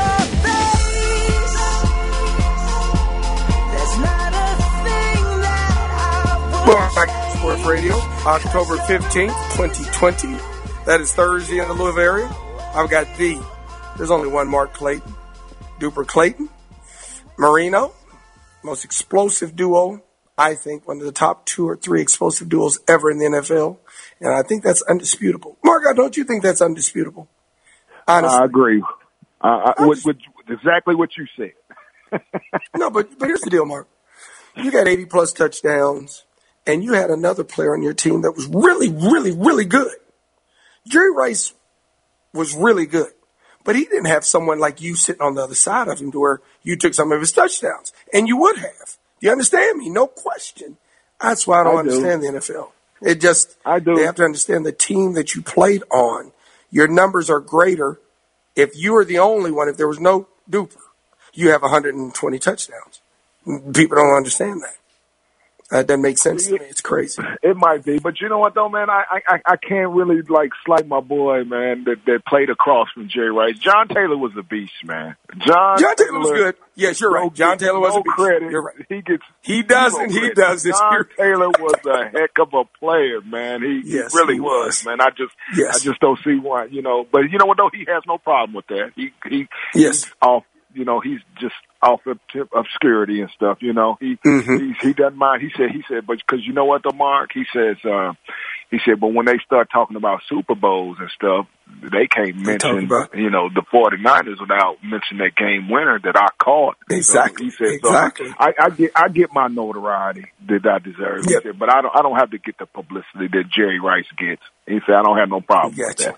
[6.66, 7.94] Welcome back to Sports Radio,
[8.24, 10.38] October 15th, 2020.
[10.86, 12.36] That is Thursday in the Louisville area.
[12.72, 13.44] I've got the,
[13.96, 15.12] there's only one Mark Clayton,
[15.80, 16.48] Duper Clayton,
[17.36, 17.92] Marino,
[18.62, 20.04] most explosive duo,
[20.38, 23.78] I think, one of the top two or three explosive duos ever in the NFL.
[24.20, 25.58] And I think that's undisputable.
[25.64, 27.28] Mark, don't you think that's undisputable?
[28.06, 28.38] Honestly.
[28.38, 28.82] I agree.
[29.40, 32.20] Uh, I, with, with exactly what you said.
[32.76, 33.88] no, but but here's the deal, Mark.
[34.54, 36.24] You got 80 plus touchdowns,
[36.66, 39.92] and you had another player on your team that was really, really, really good.
[40.86, 41.52] Jerry Rice
[42.32, 43.12] was really good,
[43.64, 46.20] but he didn't have someone like you sitting on the other side of him to
[46.20, 48.96] where you took some of his touchdowns, and you would have.
[49.20, 49.90] Do you understand me?
[49.90, 50.76] No question.
[51.20, 51.88] That's why I don't I do.
[51.90, 52.70] understand the NFL.
[53.00, 53.94] It just I do.
[53.94, 56.32] They have to understand the team that you played on.
[56.70, 58.00] Your numbers are greater
[58.56, 59.68] if you were the only one.
[59.68, 60.78] If there was no duper,
[61.32, 63.00] you have 120 touchdowns.
[63.44, 64.76] People don't understand that.
[65.72, 66.58] That doesn't make sense to me.
[66.68, 67.22] It's crazy.
[67.42, 68.90] It might be, but you know what though, man?
[68.90, 73.08] I I I can't really like slight my boy, man, that that played across from
[73.08, 73.58] Jerry Rice.
[73.58, 75.16] John Taylor was a beast, man.
[75.38, 76.54] John John Taylor was good.
[76.74, 77.32] Yes, you're right.
[77.32, 78.16] John Taylor was no a beast.
[78.16, 78.50] credit.
[78.50, 78.76] You're right.
[78.88, 80.74] He gets He does zero and he does it.
[80.74, 83.62] John Taylor was a heck of a player, man.
[83.62, 84.84] He, Yes, he really he was, was.
[84.84, 85.00] man.
[85.00, 85.76] I just Yes.
[85.76, 87.06] I just don't see why, you know.
[87.10, 87.70] But you know what though?
[87.72, 88.92] He has no problem with that.
[88.94, 90.04] He he Yes.
[90.04, 90.44] he's off.
[90.74, 93.58] You know, he's just off of tip obscurity and stuff.
[93.60, 94.58] You know, he Mhm.
[94.60, 95.42] he's, he doesn't mind.
[95.42, 97.76] He said he said, but because you know what, the Mark, he says.
[97.84, 98.12] uh
[98.70, 101.46] he said, but when they start talking about Super Bowls and stuff,
[101.82, 106.76] they can't mention, you know, the 49ers without mentioning that game winner that I caught.
[106.90, 107.50] Exactly.
[107.50, 108.34] So he said, so Exactly.
[108.38, 111.26] I, I get, I get my notoriety that I deserve.
[111.26, 111.42] He Yep.
[111.42, 114.40] said, but I don't, I don't have to get the publicity that Jerry Rice gets.
[114.66, 116.16] He said, I don't have no problem with that.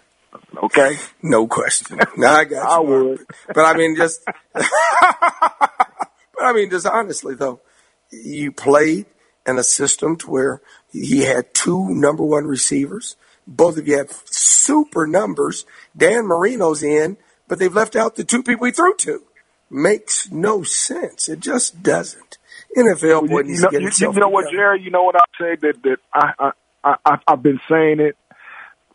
[0.65, 0.97] Okay.
[1.23, 2.01] No question.
[2.17, 2.59] No, I got you.
[2.59, 3.27] I would.
[3.49, 4.65] But I mean, just, but
[6.41, 7.61] I mean, just honestly though,
[8.11, 9.07] you played
[9.47, 13.17] in a system to where he had two number one receivers.
[13.47, 15.67] Both of you have super numbers.
[15.97, 19.23] Dan Marino's in, but they've left out the two people he threw to.
[19.71, 21.29] Makes no sense.
[21.29, 22.39] It just doesn't.
[22.77, 24.51] NFL boy you, needs you know, to get you, you know what.
[24.51, 24.83] Jerry?
[24.83, 26.53] You know what I say that that I,
[26.85, 28.17] I I I've been saying it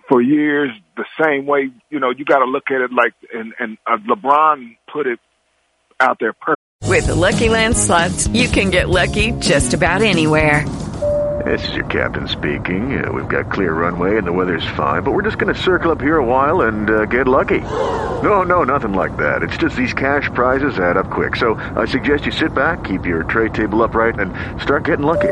[0.10, 1.70] for years the same way.
[1.90, 5.20] You know, you got to look at it like and and uh, LeBron put it
[6.00, 6.60] out there perfect.
[6.86, 10.66] With the Lucky Land slots, you can get lucky just about anywhere.
[11.46, 13.02] This is your captain speaking.
[13.02, 15.92] Uh, we've got clear runway and the weather's fine, but we're just going to circle
[15.92, 17.60] up here a while and uh, get lucky.
[17.60, 19.42] No, no, nothing like that.
[19.42, 21.38] It's just these cash prizes add up quick.
[21.38, 25.32] So I suggest you sit back, keep your tray table upright, and start getting lucky.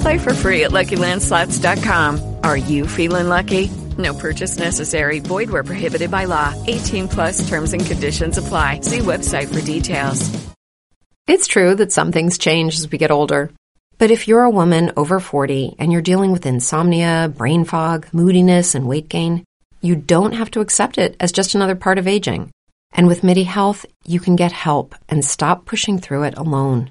[0.00, 2.36] Play for free at LuckyLandSlots.com.
[2.42, 3.70] Are you feeling lucky?
[3.96, 5.18] No purchase necessary.
[5.20, 6.54] Void where prohibited by law.
[6.66, 8.80] 18 plus terms and conditions apply.
[8.80, 10.48] See website for details.
[11.26, 13.50] It's true that some things change as we get older.
[13.98, 18.74] But if you're a woman over 40 and you're dealing with insomnia, brain fog, moodiness,
[18.74, 19.44] and weight gain,
[19.80, 22.50] you don't have to accept it as just another part of aging.
[22.92, 26.90] And with MIDI Health, you can get help and stop pushing through it alone.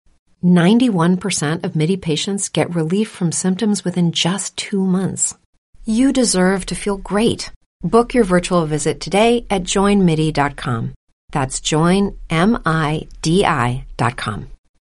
[0.43, 5.35] 91% of MIDI patients get relief from symptoms within just two months.
[5.85, 7.51] You deserve to feel great.
[7.83, 10.93] Book your virtual visit today at joinmidi.com.
[11.31, 12.17] That's joinmidi.com.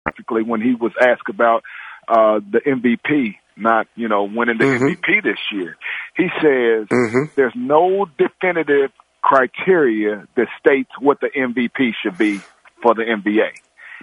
[0.03, 1.63] Practically, when he was asked about
[2.07, 4.85] uh, the MVP, not you know winning the Mm-hmm.
[4.87, 5.77] MVP this year,
[6.15, 6.87] he says
[7.35, 8.91] there's no definitive
[9.21, 12.39] criteria that states what the MVP should be
[12.81, 13.51] for the NBA.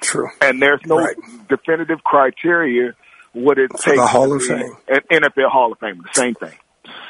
[0.03, 0.29] True.
[0.41, 1.17] And there's no Right.
[1.49, 2.93] definitive criteria
[3.33, 4.77] what it For takes the Hall to of Fame.
[4.89, 6.03] an NFL Hall of Fame.
[6.03, 6.57] The same thing.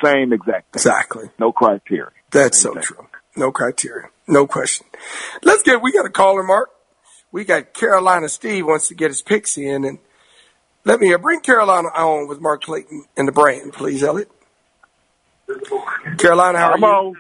[0.03, 0.81] Same exact thing.
[0.81, 1.31] Exactly.
[1.39, 2.11] No criteria.
[2.31, 3.07] That's so true.
[3.37, 4.09] No criteria.
[4.27, 4.87] No question.
[5.43, 6.71] Let's get, we got a caller, Mark.
[7.33, 9.85] We got Carolina Steve wants to get his picks in.
[9.85, 9.99] And
[10.85, 14.31] let me uh, bring Carolina on with Mark Clayton and the brand, please, Elliot.
[16.19, 16.87] Carolina, how are I'm you?
[16.87, 17.15] on.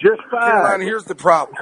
[0.00, 0.50] Just fine.
[0.50, 1.56] Carolina, here's the problem.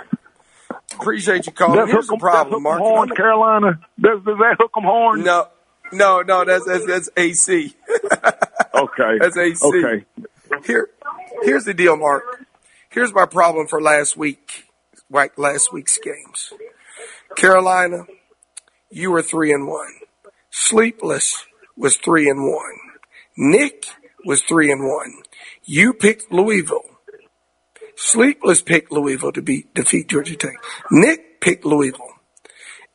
[1.01, 1.77] Appreciate you calling.
[1.77, 2.79] That's Here's the hook 'em- problem, Mark.
[2.81, 3.79] horn, Carolina.
[4.01, 5.23] Does, does that hook 'em horn?
[5.25, 5.49] No,
[5.93, 6.45] no, no.
[6.45, 7.75] That's that's, that's AC.
[8.75, 9.19] Okay.
[9.19, 9.59] That's AC.
[9.67, 10.05] Okay.
[10.65, 10.89] Here,
[11.43, 12.23] here's the deal, Mark.
[12.91, 14.67] Here's my problem for last week,
[15.11, 16.53] like last week's games.
[17.37, 18.07] Carolina,
[18.89, 19.95] you were three and one.
[20.51, 21.45] Sleepless
[21.77, 22.77] was three and one.
[23.37, 23.87] Nick
[24.25, 25.15] was three and one.
[25.65, 26.98] You picked Louisville.
[28.01, 30.55] Sleepless picked Louisville to beat defeat Georgia Tech.
[30.89, 32.13] Nick picked Louisville.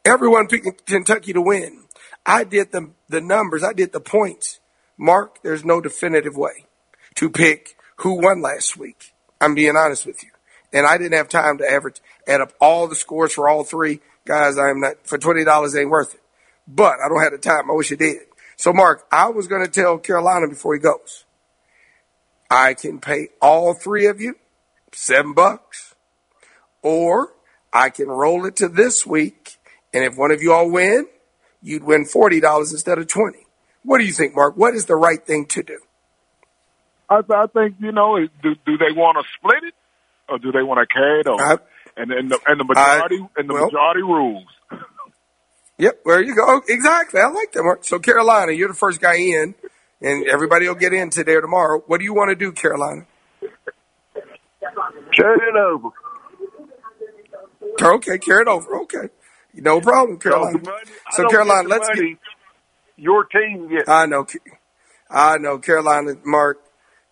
[0.06, 1.84] Everyone picked Kentucky to win.
[2.26, 3.66] I did the the numbers.
[3.66, 4.62] I did the points.
[4.98, 6.68] Mark, there's no definitive way
[7.16, 9.14] to pick who won last week.
[9.42, 10.30] I'm being honest with you.
[10.72, 14.00] And I didn't have time to average add up all the scores for all three.
[14.24, 16.22] Guys, I'm not for twenty dollars ain't worth it.
[16.66, 17.70] But I don't have the time.
[17.70, 18.22] I wish I did.
[18.56, 21.26] So Mark, I was gonna tell Carolina before he goes.
[22.50, 24.38] I can pay all three of you
[24.96, 25.96] seven bucks.
[26.82, 27.34] Or
[27.72, 29.58] I can roll it to this week,
[29.94, 31.08] and if one of you all win,
[31.62, 33.46] you'd win forty dollars instead of twenty.
[33.84, 34.58] What do you think, Mark?
[34.58, 35.80] What is the right thing to do?
[37.10, 38.18] I, I think you know.
[38.42, 39.74] Do, do they want to split it,
[40.30, 41.62] or do they want to carry it over?
[41.96, 44.46] and and the, and the majority and the well- majority rules.
[45.80, 46.62] Yep, there you go.
[46.70, 47.20] Exactly.
[47.20, 47.84] I like that, Mark.
[47.84, 49.56] So Carolina, you're the first guy in,
[50.02, 51.82] and everybody will get in today or tomorrow.
[51.88, 53.08] What do you want to do, Carolina?
[55.16, 55.90] Carry it over.
[57.82, 58.76] Okay, carry it over.
[58.82, 59.10] Okay,
[59.56, 60.58] no problem, Carolina.
[60.60, 61.98] the money- I So don't Carolina, get the let's get.
[61.98, 62.18] money.
[62.98, 63.90] Your team gets.
[63.90, 64.26] I know,
[65.10, 66.60] I know, Carolina, Mark.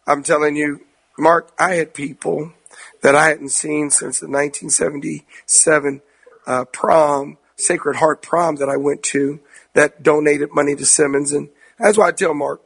[0.08, 0.82] I'm telling you,
[1.18, 1.52] Mark.
[1.60, 2.54] I had people
[3.02, 6.02] that I hadn't seen since the 1977
[6.48, 9.40] uh, prom, Sacred Heart prom that I went to,
[9.74, 12.62] that donated money to Simmons, and that's why I tell Mark.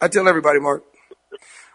[0.00, 0.84] I tell everybody, Mark.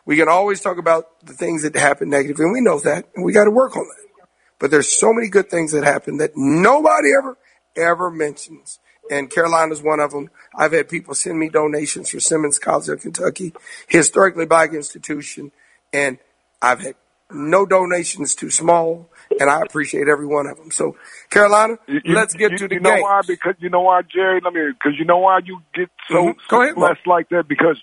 [0.07, 3.25] We can always talk about the things that happen negatively, and we know that, and
[3.25, 4.27] we got to work on that.
[4.57, 7.37] But there's so many good things that happen that nobody ever,
[7.75, 8.79] ever mentions.
[9.11, 10.29] And Carolina's one of them.
[10.55, 13.53] I've had people send me donations for Simmons College of Kentucky,
[13.89, 15.51] historically black institution,
[15.91, 16.19] and
[16.61, 16.95] I've had
[17.29, 19.09] no donations too small,
[19.41, 20.71] and I appreciate every one of them.
[20.71, 20.95] So,
[21.29, 22.77] Carolina, You- let's get you, to the game.
[22.85, 23.01] you know game.
[23.01, 23.21] why?
[23.27, 24.39] Because you know why, Jerry.
[24.41, 24.61] Let me.
[24.71, 26.35] Because you know why you get so Mhm.
[26.47, 27.47] Go ahead, blessed like that.
[27.49, 27.81] Because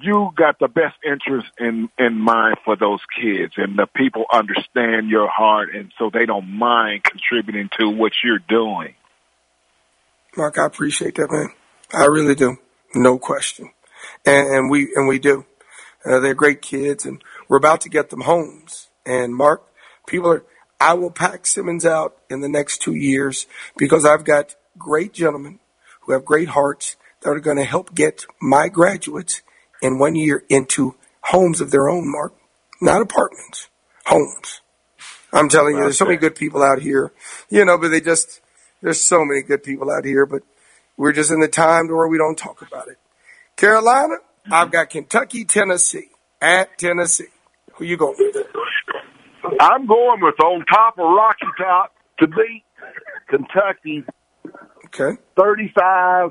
[0.00, 5.08] you got the best interest in in mind for those kids, and the people understand
[5.08, 8.94] your heart, and so they don't mind contributing to what you're doing.
[10.36, 11.50] Mark, I appreciate that, man.
[11.92, 12.56] I really do.
[12.94, 13.70] No question.
[14.26, 15.44] And, and we, and we do.
[16.04, 18.88] Uh, they're great kids and we're about to get them homes.
[19.06, 19.62] And Mark,
[20.06, 20.44] people are,
[20.80, 25.60] I will pack Simmons out in the next two years because I've got great gentlemen
[26.02, 29.42] who have great hearts that are going to help get my graduates
[29.82, 32.34] in one year into homes of their own, Mark.
[32.80, 33.68] Not apartments,
[34.06, 34.60] homes.
[35.32, 37.12] I'm telling you, there's so many good people out here,
[37.50, 38.40] you know, but they just,
[38.82, 40.42] there's so many good people out here, but
[40.96, 42.98] we're just in the time to where we don't talk about it.
[43.56, 44.14] Carolina,
[44.50, 46.08] I've got Kentucky, Tennessee,
[46.40, 47.26] at Tennessee.
[47.74, 48.36] Who you going with?
[49.60, 52.64] I'm going with on top of Rocky Top to beat
[53.28, 54.04] Kentucky.
[54.86, 55.20] Okay.
[55.36, 56.30] 35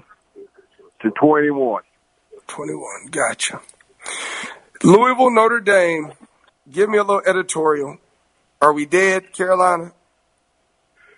[1.02, 1.84] to 21.
[2.48, 3.08] 21.
[3.12, 3.62] Gotcha.
[4.84, 6.14] Louisville, Notre Dame.
[6.72, 7.98] Give me a little editorial.
[8.62, 9.92] Are we dead, Carolina?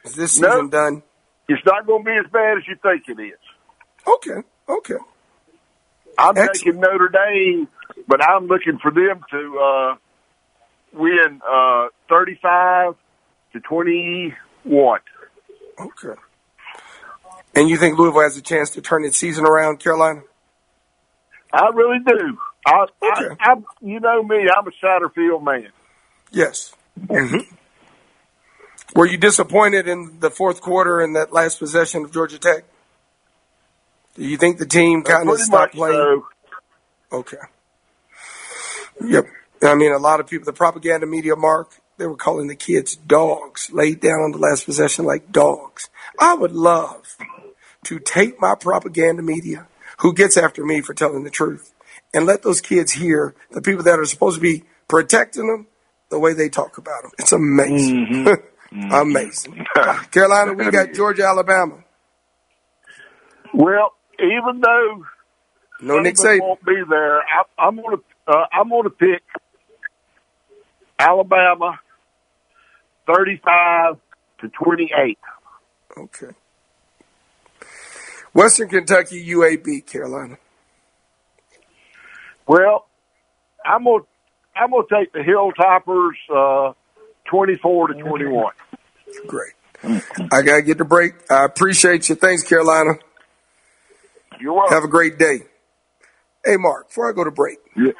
[0.04, 0.68] Is this season No.
[0.70, 1.04] done?
[1.48, 3.40] It's not going to be as bad as you think it is.
[4.08, 4.48] Okay.
[4.68, 4.96] Okay.
[6.18, 6.56] I'm Excellent.
[6.56, 7.68] taking Notre Dame,
[8.08, 9.96] but I'm looking for them to uh,
[10.94, 12.96] win uh, 35
[13.54, 15.00] to 21.
[15.80, 16.20] Okay.
[17.56, 20.22] And you think Louisville has a chance to turn its season around, Carolina?
[21.54, 22.38] I really do.
[22.66, 25.70] I, I, I, you know me, I'm a Satterfield man.
[26.32, 26.74] Yes.
[27.00, 27.54] Mm-hmm.
[28.96, 32.66] Were you disappointed in the fourth quarter in that last possession of Georgia Tech?
[34.16, 36.24] Do you think the team kind of stopped much playing?
[37.12, 37.38] Okay.
[39.06, 39.26] Yep.
[39.64, 42.96] I mean, a lot of people, the propaganda media, Mark, they were calling the kids
[42.96, 45.90] dogs, laid down on the last possession like dogs.
[46.20, 47.18] I would love
[47.86, 49.68] to take my propaganda media,
[50.00, 51.74] who gets after me for telling the truth,
[52.14, 55.68] and let those kids hear the people that are supposed to be protecting them
[56.10, 57.12] the way they talk about them.
[57.20, 58.28] It's amazing.
[58.92, 59.66] amazing.
[60.12, 61.84] Carolina, we got Georgia, Alabama.
[63.54, 65.06] Well, even though
[65.82, 66.42] No Nick Sullivan Saban.
[66.42, 69.22] won't be there, I, I'm going to uh, I'm going to pick
[71.00, 71.80] Alabama
[73.08, 73.98] 35
[74.42, 75.18] to 28.
[75.98, 76.28] Okay.
[78.36, 80.38] Western Kentucky, UAB, Carolina.
[82.46, 82.86] Well,
[83.66, 84.08] I'm going to
[84.58, 86.74] I'm to take the Hilltoppers uh,
[87.30, 88.54] 24 to 21.
[89.28, 89.54] Great.
[90.32, 91.14] I got to get the break.
[91.32, 92.16] I appreciate you.
[92.16, 92.94] Thanks, Carolina.
[94.40, 94.74] You're welcome.
[94.74, 95.40] Have a great day.
[96.44, 97.92] Hey, Mark, before I go to break, Yeah.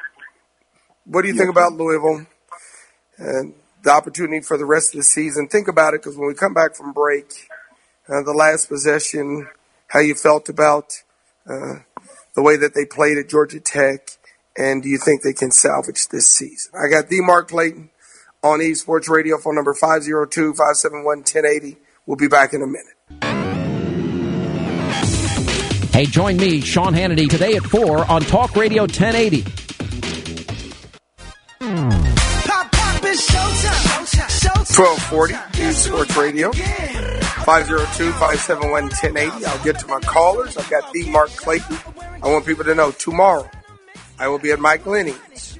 [1.04, 2.26] what do you think about Louisville
[3.18, 5.48] and the opportunity for the rest of the season?
[5.48, 7.26] Think about it because when we come back from break,
[8.08, 9.48] uh, the last possession,
[9.88, 11.02] how you felt about
[11.48, 11.76] uh,
[12.34, 14.10] the way that they played at Georgia Tech,
[14.56, 16.72] and do you think they can salvage this season?
[16.74, 17.90] I got the Mark Clayton
[18.42, 21.76] on eSports Radio, phone number 502 571 1080.
[22.06, 22.94] We'll be back in a minute.
[25.92, 29.42] Hey, join me, Sean Hannity, today at 4 on Talk Radio 1080.
[29.42, 29.50] Pop,
[32.70, 34.04] pop, it's showtime.
[34.04, 34.78] Showtime.
[34.78, 36.52] 1240 eSports Radio.
[37.46, 39.44] 502-571-1080.
[39.44, 40.56] I'll get to my callers.
[40.56, 41.78] I've got the Mark Clayton.
[42.20, 43.48] I want people to know tomorrow
[44.18, 45.56] I will be at Mike Linnig's.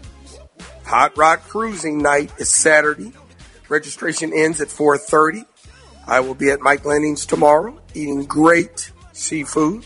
[0.87, 3.13] Hot Rod Cruising Night is Saturday.
[3.69, 5.47] Registration ends at 4.30.
[6.09, 9.85] I will be at Mike Linnig's tomorrow eating great seafood,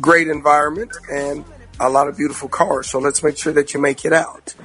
[0.00, 1.44] great environment, and
[1.78, 2.90] a lot of beautiful cars.
[2.90, 4.56] So let's make sure that you make it out.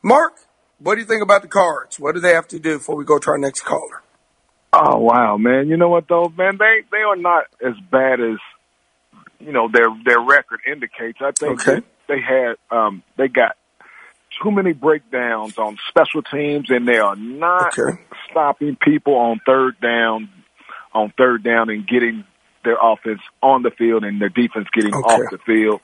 [0.00, 0.34] Mark,
[0.78, 1.98] what do you think about the cards?
[1.98, 4.03] What do they have to do before we go to our next caller?
[4.76, 5.68] Oh wow, man!
[5.68, 6.56] You know what though, man?
[6.58, 8.38] They they are not as bad as
[9.38, 11.18] you know their their record indicates.
[11.20, 11.80] I think Okay.
[12.08, 13.56] they, they had um they got
[14.42, 17.98] too many breakdowns on special teams, and they are not Okay.
[18.30, 20.28] stopping people on third down,
[20.92, 22.24] on third down, and getting
[22.64, 25.02] their offense on the field and their defense getting Okay.
[25.02, 25.80] off the field.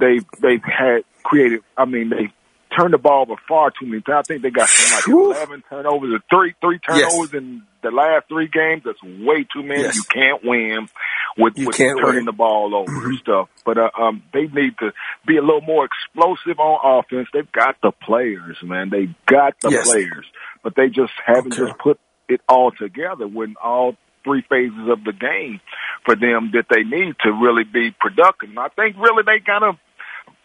[0.00, 1.60] They they've had created.
[1.76, 2.32] I mean, they
[2.76, 4.26] turned the ball over far too many times.
[4.28, 7.10] I think they got something like eleven turnovers or three three Yes.
[7.12, 8.82] turnovers in the last three games.
[8.84, 9.82] That's way too many.
[9.82, 9.96] Yes.
[9.96, 10.88] You can't win
[11.36, 12.24] with, You with can't turning win.
[12.26, 13.48] the ball over and stuff.
[13.64, 14.92] But uh, um, they need to
[15.26, 17.28] be a little more explosive on offense.
[17.32, 18.90] They've got the players, man.
[18.90, 19.90] They've got the Yes.
[19.90, 20.26] players,
[20.62, 21.66] but they just haven't Okay.
[21.66, 25.60] just put it all together when all three phases of the game
[26.06, 28.48] for them that they need to really be productive.
[28.48, 29.78] And I think really they kind a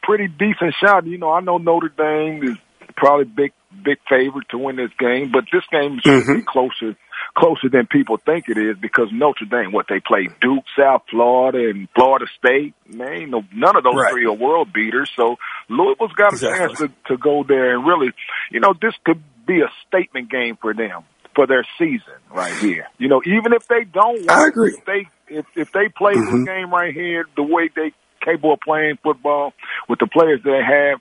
[0.09, 1.05] pretty decent shot.
[1.05, 2.57] You know, I know Notre Dame is
[2.97, 3.51] probably big
[3.85, 6.33] big favorite to win this game, but this game should Mm-hmm.
[6.37, 6.95] be closer
[7.37, 11.69] closer than people think it is because Notre Dame, what they play, Duke, South Florida,
[11.69, 14.11] and Florida State, man, ain't no, none of those Right.
[14.11, 15.11] three are world beaters.
[15.15, 15.35] So
[15.69, 16.87] Louisville's got a Exactly.
[16.87, 18.09] chance to, to go there and really,
[18.49, 21.03] you know, this could be a statement game for them
[21.35, 22.87] for their season right here.
[22.97, 24.73] You know, even if they don't, win, I agree.
[24.73, 26.31] If they if if they play Mhm.
[26.31, 29.53] this game right here the way they capable of playing football
[29.87, 30.99] with the players that they have,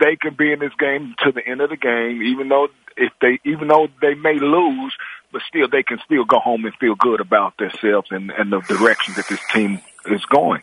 [0.00, 2.22] they can be in this game to the end of the game.
[2.22, 4.94] Even though if they even though they may lose,
[5.32, 8.60] but still they can still go home and feel good about themselves and and the
[8.60, 10.62] direction that this team is going.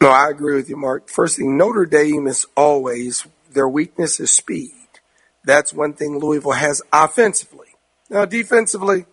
[0.00, 1.08] No, I agree with you, Mark.
[1.08, 4.72] First thing, Notre Dame is always their weakness is speed.
[5.44, 7.68] That's one thing Louisville has offensively.
[8.10, 9.06] Now, defensively,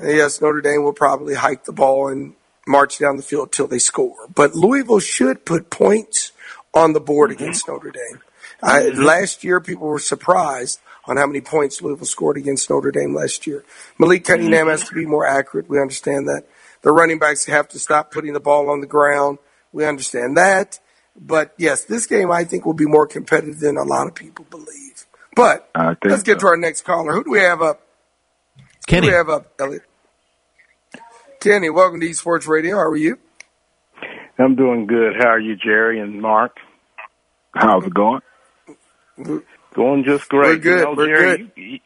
[0.00, 2.34] yes, Notre Dame will probably hike the ball and
[2.66, 4.28] march down the field till they score.
[4.34, 6.32] But Louisville should put points
[6.74, 7.42] on the board mm-hmm.
[7.42, 8.20] against Notre Dame.
[8.62, 9.02] I, mm-hmm.
[9.02, 13.46] last year, people were surprised on how many points Louisville scored against Notre Dame last
[13.46, 13.64] year.
[13.98, 15.68] Malik Cunningham has to be more accurate.
[15.68, 16.44] We understand that.
[16.82, 19.38] The running backs have to stop putting the ball on the ground.
[19.72, 20.78] We understand that.
[21.18, 24.46] But yes, this game I think will be more competitive than a lot of people
[24.50, 25.06] believe.
[25.34, 25.68] But
[26.04, 27.12] let's get to our next caller.
[27.12, 27.82] Who do we have up?
[28.86, 29.06] Kenny.
[29.06, 29.82] Who do we have up, Elliot?
[31.46, 32.74] Kenny, welcome to Esports Radio.
[32.74, 33.20] How are you?
[34.36, 35.12] I'm doing good.
[35.16, 36.56] How are you, Jerry and Mark?
[37.54, 38.20] How's it going?
[39.72, 40.48] Going just great.
[40.48, 40.78] We're good.
[40.78, 41.50] You know, We're Jerry, good.
[41.54, 41.78] You,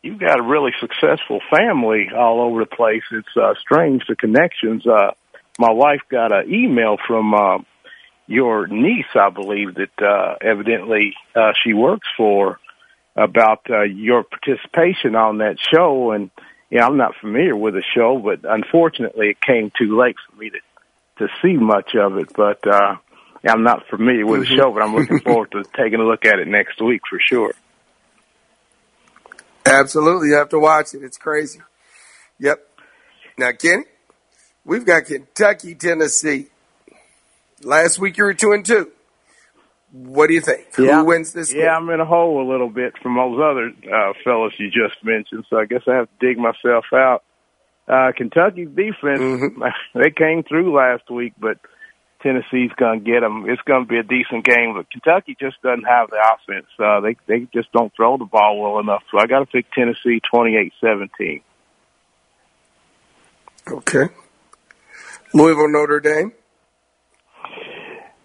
[0.00, 3.02] you got a really successful family all over the place.
[3.10, 4.86] It's uh, strange the connections.
[4.86, 5.10] Uh,
[5.58, 7.58] my wife got an email from uh,
[8.26, 12.58] your niece, I believe, that uh, evidently uh, she works for
[13.14, 16.12] about uh, your participation on that show.
[16.12, 16.30] And
[16.72, 20.50] yeah, I'm not familiar with the show, but unfortunately, it came too late for me
[20.50, 20.58] to
[21.18, 22.32] to see much of it.
[22.34, 22.96] But uh,
[23.44, 24.56] yeah, I'm not familiar with Mm-hmm.
[24.56, 27.20] the show, but I'm looking forward to taking a look at it next week for
[27.20, 27.52] sure.
[29.66, 30.28] Absolutely.
[30.28, 31.02] You have to watch it.
[31.04, 31.60] It's crazy.
[32.40, 32.58] Yep.
[33.38, 33.84] Now, Kenny,
[34.64, 36.46] we've got Kentucky, Tennessee.
[37.62, 38.90] Last week you were two and two.
[39.92, 40.66] What do you think?
[40.78, 41.00] Yeah.
[41.00, 44.12] Who wins this Yeah, I'm in a hole a little bit from those other uh,
[44.24, 47.22] fellas you just mentioned, so I guess I have to dig myself out.
[47.86, 49.62] Uh, Kentucky's defense, Mm-hmm.
[49.98, 51.58] they came through last week, but
[52.22, 53.44] Tennessee's going to get them.
[53.48, 56.68] It's going to be a decent game, but Kentucky just doesn't have the offense.
[56.78, 59.02] Uh, they they just don't throw the ball well enough.
[59.10, 61.42] So I got to pick Tennessee 28-17.
[63.70, 64.08] Okay.
[65.34, 66.32] Louisville, Notre Dame.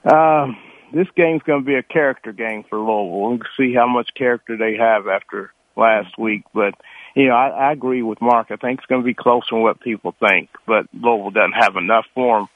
[0.06, 0.58] Um,
[0.94, 3.10] this game's going to be a character game for Louisville.
[3.10, 6.44] We'll see how much character they have after last week.
[6.54, 6.74] But,
[7.16, 8.48] you know, I, I agree with Mark.
[8.50, 10.50] I think it's going to be closer than what people think.
[10.66, 12.48] But Louisville doesn't have enough for them.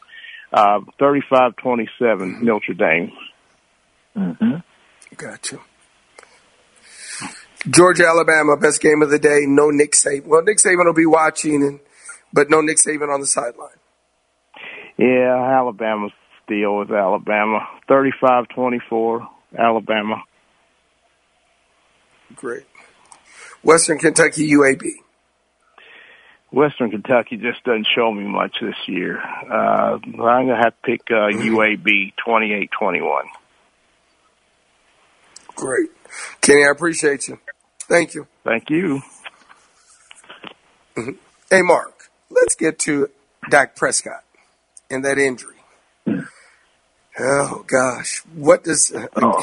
[0.54, 3.12] Uh, 35-27, Notre Dame.
[4.18, 4.56] Mm-hmm.
[5.16, 5.60] Gotcha.
[7.70, 9.42] Georgia, Alabama, best game of the day.
[9.46, 10.26] No Nick Saban.
[10.26, 11.80] Well, Nick Saban will be watching, and
[12.34, 13.70] but no Nick Saban on the sideline.
[14.98, 16.12] Yeah, Alabama's
[16.52, 17.68] still is Alabama.
[17.90, 19.28] 35-24,
[19.58, 20.24] Alabama.
[22.36, 22.66] Great.
[23.64, 24.84] Western Kentucky, UAB.
[26.52, 29.20] Western Kentucky just doesn't show me much this year.
[29.20, 33.22] Uh, I'm going to have to pick uh, UAB 28-21.
[35.56, 35.90] Great.
[36.42, 37.40] Kenny, I appreciate you.
[37.88, 38.28] Thank you.
[38.44, 39.02] Thank you.
[40.98, 41.16] Mhm.
[41.50, 43.10] Hey, Mark, let's get to
[43.50, 44.24] Dak Prescott
[44.90, 45.56] and that injury.
[47.20, 48.22] Oh, gosh.
[48.34, 49.42] What does uh,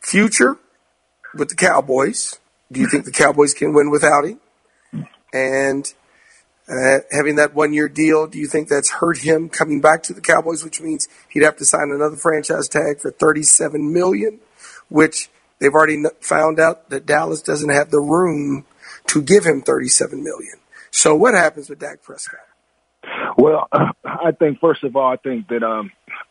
[0.00, 0.56] future
[1.34, 2.38] with the Cowboys?
[2.70, 4.40] Do you think the Cowboys can win without him?
[5.32, 5.92] And
[6.68, 10.12] uh, having that one year deal, do you think that's hurt him coming back to
[10.12, 14.40] the Cowboys, which means he'd have to sign another franchise tag for 37 million,
[14.88, 15.28] which
[15.58, 18.66] they've already found out that Dallas doesn't have the room
[19.08, 20.54] to give him 37 million.
[20.90, 22.40] So what happens with Dak Prescott?
[23.36, 23.68] Well,
[24.04, 25.90] I think first of all, I think that um,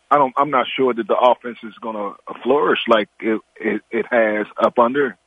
[0.09, 0.33] I don't.
[0.37, 4.45] I'm not sure that the offense is going to flourish like it, it it has
[4.61, 5.17] up under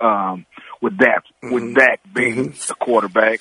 [0.00, 0.44] um,
[0.82, 3.40] with Dak with Dak being the quarterback.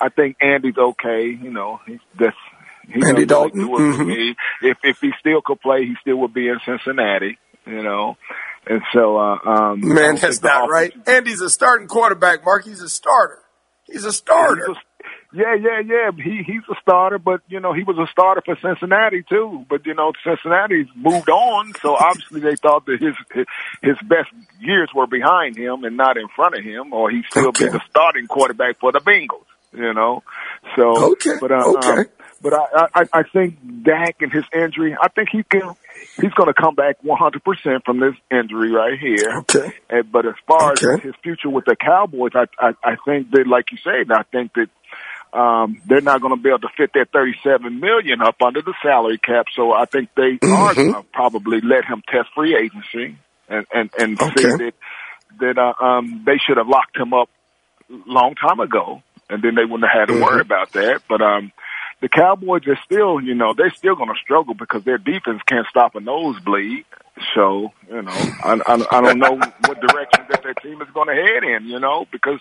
[0.00, 1.26] I think Andy's okay.
[1.28, 2.36] You know, he's that's
[2.92, 3.60] he Andy Dalton?
[3.60, 4.06] really do it for Mhm.
[4.06, 4.36] me.
[4.60, 7.38] If if he still could play, he still would be in Cincinnati.
[7.66, 8.18] You know,
[8.66, 10.92] and so uh, um, Man, that's not right.
[11.06, 12.66] Andy's a starting quarterback, Mark.
[12.66, 13.38] He's a starter.
[13.84, 14.66] He's a starter.
[15.34, 16.10] Yeah, yeah, yeah.
[16.16, 19.66] He he's a starter, but you know he was a starter for Cincinnati too.
[19.68, 23.46] But you know Cincinnati's moved on, so obviously they thought that his his,
[23.82, 24.30] his best
[24.60, 27.80] years were behind him and not in front of him, or he'd still be the
[27.90, 29.42] starting quarterback for the Bengals.
[29.72, 30.22] You know,
[30.76, 31.88] so Okay, but uh, okay.
[31.88, 32.04] um,
[32.40, 35.74] but I, I I think Dak and his injury, I think he can.
[36.20, 39.38] He's going to come back 100% from this injury right here.
[39.38, 39.72] Okay.
[39.88, 43.46] And, but as far as his future with the Cowboys, I, I, I think that,
[43.46, 44.68] like you said, I think that
[45.34, 48.74] um, they're not going to be able to fit that 37 million up under the
[48.82, 49.46] salary cap.
[49.56, 50.90] So I think they are Mm-hmm.
[50.90, 53.18] going to probably let him test free agency
[53.48, 54.72] and and and see that
[55.40, 57.28] that uh, um, they should have locked him up
[57.88, 60.40] long time ago, and then they wouldn't have had to worry Mm-hmm.
[60.40, 61.00] about that.
[61.08, 61.52] But um,
[62.04, 65.66] the Cowboys are still, you know, they're still going to struggle because their defense can't
[65.70, 66.84] stop a nosebleed.
[67.34, 71.08] So, you know, I, I, I don't know what direction that their team is going
[71.08, 72.40] to head in, you know, because,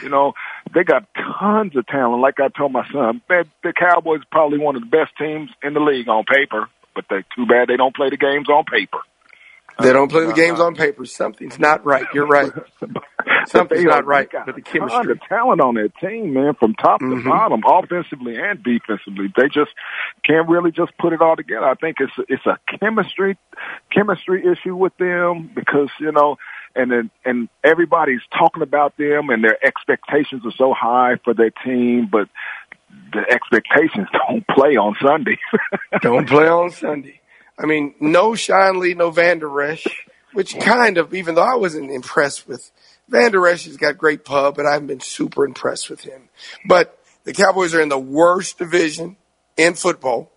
[0.00, 0.34] you know,
[0.72, 2.22] they got tons of talent.
[2.22, 5.80] Like I told my son, the Cowboys probably one of the best teams in the
[5.80, 9.00] league on paper, but they too bad they don't play the games on paper.
[9.82, 11.04] They don't play the games on paper.
[11.04, 12.06] Something's not right.
[12.14, 12.50] You're right.
[13.46, 15.12] Something's not right with the chemistry.
[15.12, 17.22] of talent on that team, man, from top Mhm.
[17.22, 19.32] to bottom, offensively and defensively.
[19.36, 19.70] They just
[20.26, 21.66] can't really just put it all together.
[21.66, 23.36] I think it's it's a chemistry
[23.92, 26.36] chemistry issue with them because you know,
[26.76, 31.50] and then and everybody's talking about them and their expectations are so high for their
[31.64, 32.28] team, but
[33.12, 35.38] the expectations don't play on Sunday.
[36.02, 37.19] Don't play on Sunday.
[37.62, 39.86] I mean, no Sean Lee, no Vander Esch,
[40.32, 42.70] which kind of, even though I wasn't impressed with
[43.08, 46.30] Vander Esch, has got great pub, but I haven't been super impressed with him.
[46.66, 49.16] But the Cowboys are in the worst division
[49.56, 50.30] in football.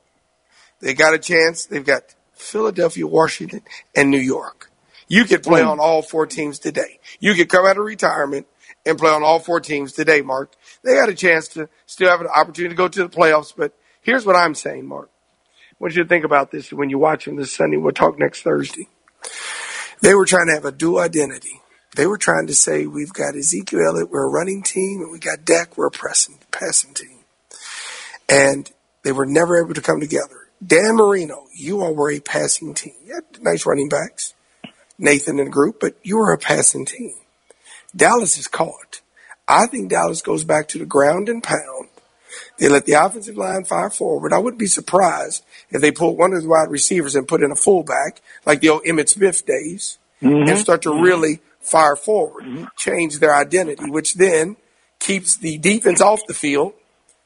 [0.82, 1.66] They got a chance.
[1.66, 3.62] They've got Philadelphia, Washington,
[3.96, 4.70] and New York.
[5.08, 5.72] You could play Mm.
[5.72, 7.00] on all four teams today.
[7.20, 8.48] You could come out of retirement
[8.86, 10.54] and play on all four teams today, Mark.
[10.84, 13.74] They got a chance to still have an opportunity to go to the playoffs, but
[14.02, 15.10] here's what I'm saying, Mark.
[15.74, 17.78] I want you think about this when you watch them this Sunday.
[17.78, 18.88] We'll talk next Thursday.
[20.02, 21.62] They were trying to have a dual identity.
[21.96, 25.20] They were trying to say we've got Ezekiel Elliott, we're a running team, and we
[25.20, 27.20] got Dak, we're a pressing, passing team.
[28.30, 28.72] And
[29.04, 30.48] they were never able to come together.
[30.66, 32.94] Dan Marino, you all were a passing team.
[33.06, 34.34] You had nice running backs,
[34.98, 37.16] Nathan and group, but you were a passing team.
[37.96, 39.02] Dallas is caught.
[39.48, 41.90] I think Dallas goes back to the ground and pound.
[42.64, 44.32] They let the offensive line fire forward.
[44.32, 47.52] I wouldn't be surprised if they pulled one of the wide receivers and put in
[47.52, 50.28] a fullback, like the old Emmitt Smith days, Mhm.
[50.30, 50.58] and mm-hmm.
[50.60, 51.04] start to mm-hmm.
[51.04, 52.64] really fire forward, mm-hmm.
[52.78, 54.56] change their identity, which then
[55.00, 56.72] keeps the defense off the field.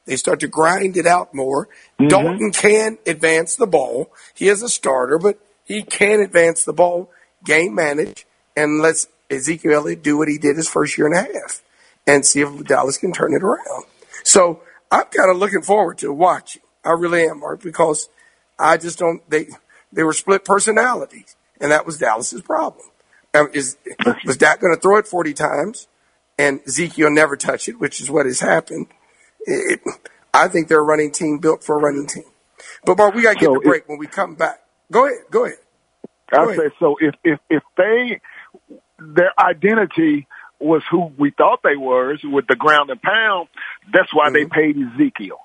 [0.06, 1.68] They start to grind it out more.
[2.04, 4.10] Dalton can advance the ball.
[4.34, 7.12] He is a starter, but he can advance the ball,
[7.44, 8.26] game manage,
[8.56, 11.62] and let's Ezekiel Elliott do what he did his first year and a half
[12.08, 13.84] and see if Dallas can turn it around.
[14.24, 16.62] So I'm kind of looking forward to watching.
[16.84, 18.08] I really am, Mark, because
[18.58, 19.28] I just don't.
[19.28, 19.48] They
[19.92, 22.86] they were split personalities, and that was Dallas's problem.
[23.34, 23.76] Um, is
[24.24, 25.86] was Dak going to throw it 40 times,
[26.38, 28.86] and Ezekiel never touch it, which is what has happened.
[29.40, 29.80] It,
[30.32, 32.24] I think they're a running team built for a running team.
[32.84, 34.62] But Mark, we got to get So the break when we come back.
[34.90, 35.18] Go ahead.
[35.30, 35.58] Go ahead.
[36.32, 36.96] I say so.
[37.00, 38.20] If if if they
[38.98, 40.26] their identity
[40.60, 43.48] was who we thought they were with the ground and pound,
[43.92, 44.52] that's why they mm-hmm.
[44.52, 45.38] paid Ezekiel.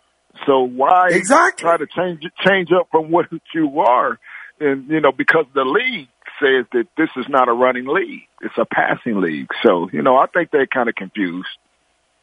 [0.45, 4.19] So why exactly try to change change up from what you are?
[4.59, 6.09] And you know because the league
[6.39, 9.49] says that this is not a running league; it's a passing league.
[9.61, 11.49] So you know I think they're kind of confused.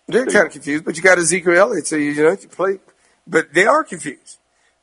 [0.09, 2.81] They're kind of confused, but you got Ezekiel Elliott, so you, you know you play.
[3.27, 4.39] But they are confused.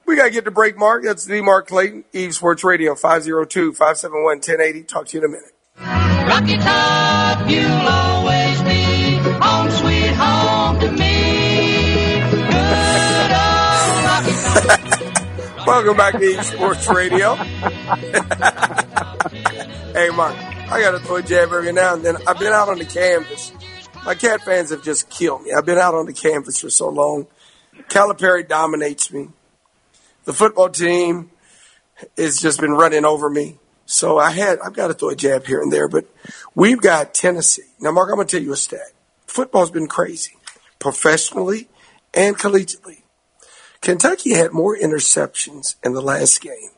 [0.06, 1.04] We got to get the break, Mark.
[1.04, 4.88] That's the Mark Clayton, Eaves Sports Radio, 502-571-1080.
[4.88, 5.52] Talk to you in a minute.
[5.80, 12.20] Rocky Top, you'll always be home sweet home to me.
[12.32, 15.68] Good old Rocky Top.
[15.68, 17.36] Welcome back to Eaves Sports Radio.
[19.94, 20.36] hey, Mark,
[20.72, 22.18] I got a jab every now and then.
[22.26, 23.52] I've been out on the canvas.
[24.04, 25.52] My cat fans have just killed me.
[25.54, 27.28] I've been out on the canvas for so long.
[27.90, 29.30] Calipari dominates me.
[30.26, 31.30] The football team
[32.18, 33.60] has just been running over me.
[33.88, 36.06] So I had, I've got to throw a jab here and there, but
[36.54, 37.64] we've got Tennessee.
[37.80, 38.92] Now, Mark, I'm going to tell you a stat.
[39.26, 40.34] Football's been crazy,
[40.78, 41.70] professionally
[42.14, 43.04] and collegiately.
[43.80, 46.72] Kentucky had more interceptions in the last game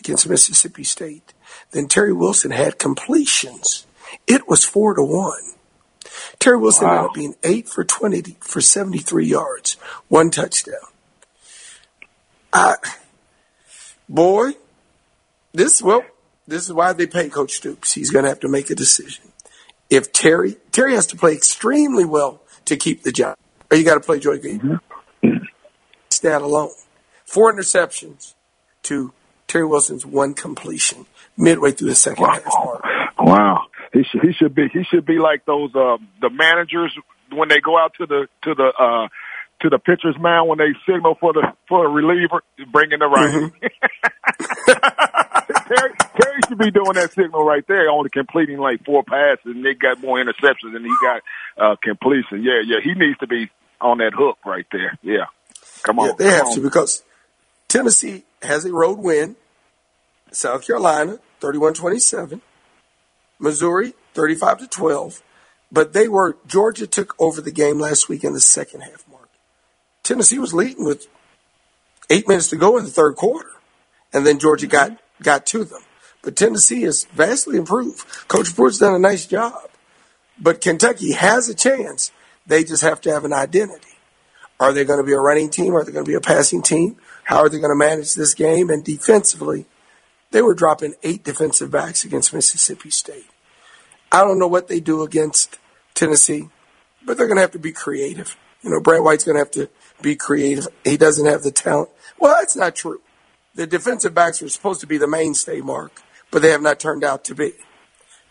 [0.00, 1.32] against Mississippi State
[1.70, 3.86] than Terry Wilson had completions.
[4.26, 5.52] It was four to one.
[6.40, 6.94] Terry Wilson Wow.
[6.94, 9.74] ended up being eight for 20 for 73 yards,
[10.08, 10.74] one touchdown.
[12.52, 12.74] I,
[14.08, 14.52] boy,
[15.52, 16.02] this, well,
[16.50, 17.92] this is why they pay Coach Stoops.
[17.92, 19.24] He's going to have to make a decision.
[19.88, 23.36] If Terry, Terry has to play extremely well to keep the job.
[23.70, 24.80] Or you got to play Joy Gator.
[26.10, 26.72] Stat alone.
[27.24, 28.34] Four interceptions
[28.82, 29.12] to
[29.46, 32.44] Terry Wilson's one completion midway through the second half.
[33.18, 36.96] Wow, he should he should be he should be like those uh, the managers
[37.32, 39.08] when they go out to the to the uh,
[39.60, 42.42] to the pitcher's mound when they signal for the for a reliever,
[42.72, 43.52] bring in the right.
[45.72, 49.64] Terry, Terry should be doing that signal right there, only completing like four passes, and
[49.64, 51.22] they got more interceptions than he got
[51.56, 52.42] uh, completion.
[52.42, 53.50] Yeah, yeah, he needs to be
[53.80, 54.98] on that hook right there.
[55.02, 55.26] Yeah,
[55.82, 56.54] come on, Yeah, they come have on.
[56.56, 57.02] to because
[57.68, 59.36] Tennessee has a road win.
[60.32, 62.40] South Carolina, 31-27.
[63.40, 65.22] Missouri, 35 to 12.
[65.72, 69.28] But they were, Georgia took over the game last week in the second half, Mark.
[70.02, 71.06] Tennessee was leading with
[72.10, 73.48] eight minutes to go in the third quarter.
[74.12, 74.92] And then Georgia got,
[75.22, 75.82] got to them.
[76.22, 78.06] But Tennessee has vastly improved.
[78.28, 79.70] Coach Pruitt's done a nice job.
[80.38, 82.12] But Kentucky has a chance.
[82.46, 83.86] They just have to have an identity.
[84.58, 85.74] Are they going to be a running team?
[85.74, 86.96] Are they going to be a passing team?
[87.24, 88.68] How are they going to manage this game?
[88.68, 89.66] And defensively,
[90.30, 93.26] they were dropping eight defensive backs against Mississippi State.
[94.12, 95.58] I don't know what they do against
[95.94, 96.48] Tennessee,
[97.04, 98.36] but they're going to have to be creative.
[98.62, 99.68] You know, Brad White's going to have to
[100.02, 100.68] be creative.
[100.84, 101.90] He doesn't have the talent.
[102.18, 103.00] Well, that's not true.
[103.60, 106.00] The defensive backs were supposed to be the mainstay, Mark,
[106.30, 107.52] but they have not turned out to be.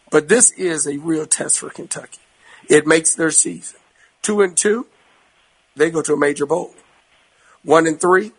[0.10, 2.18] But this is a real test for Kentucky.
[2.68, 3.80] It makes their season.
[4.24, 4.88] Two and two,
[5.76, 6.74] they go to a major bowl.
[7.62, 8.32] One and three,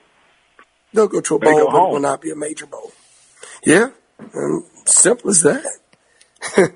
[0.92, 2.90] they'll go to a bowl, but it will not be a major bowl.
[3.64, 3.90] Yeah,
[4.84, 5.64] simple as that.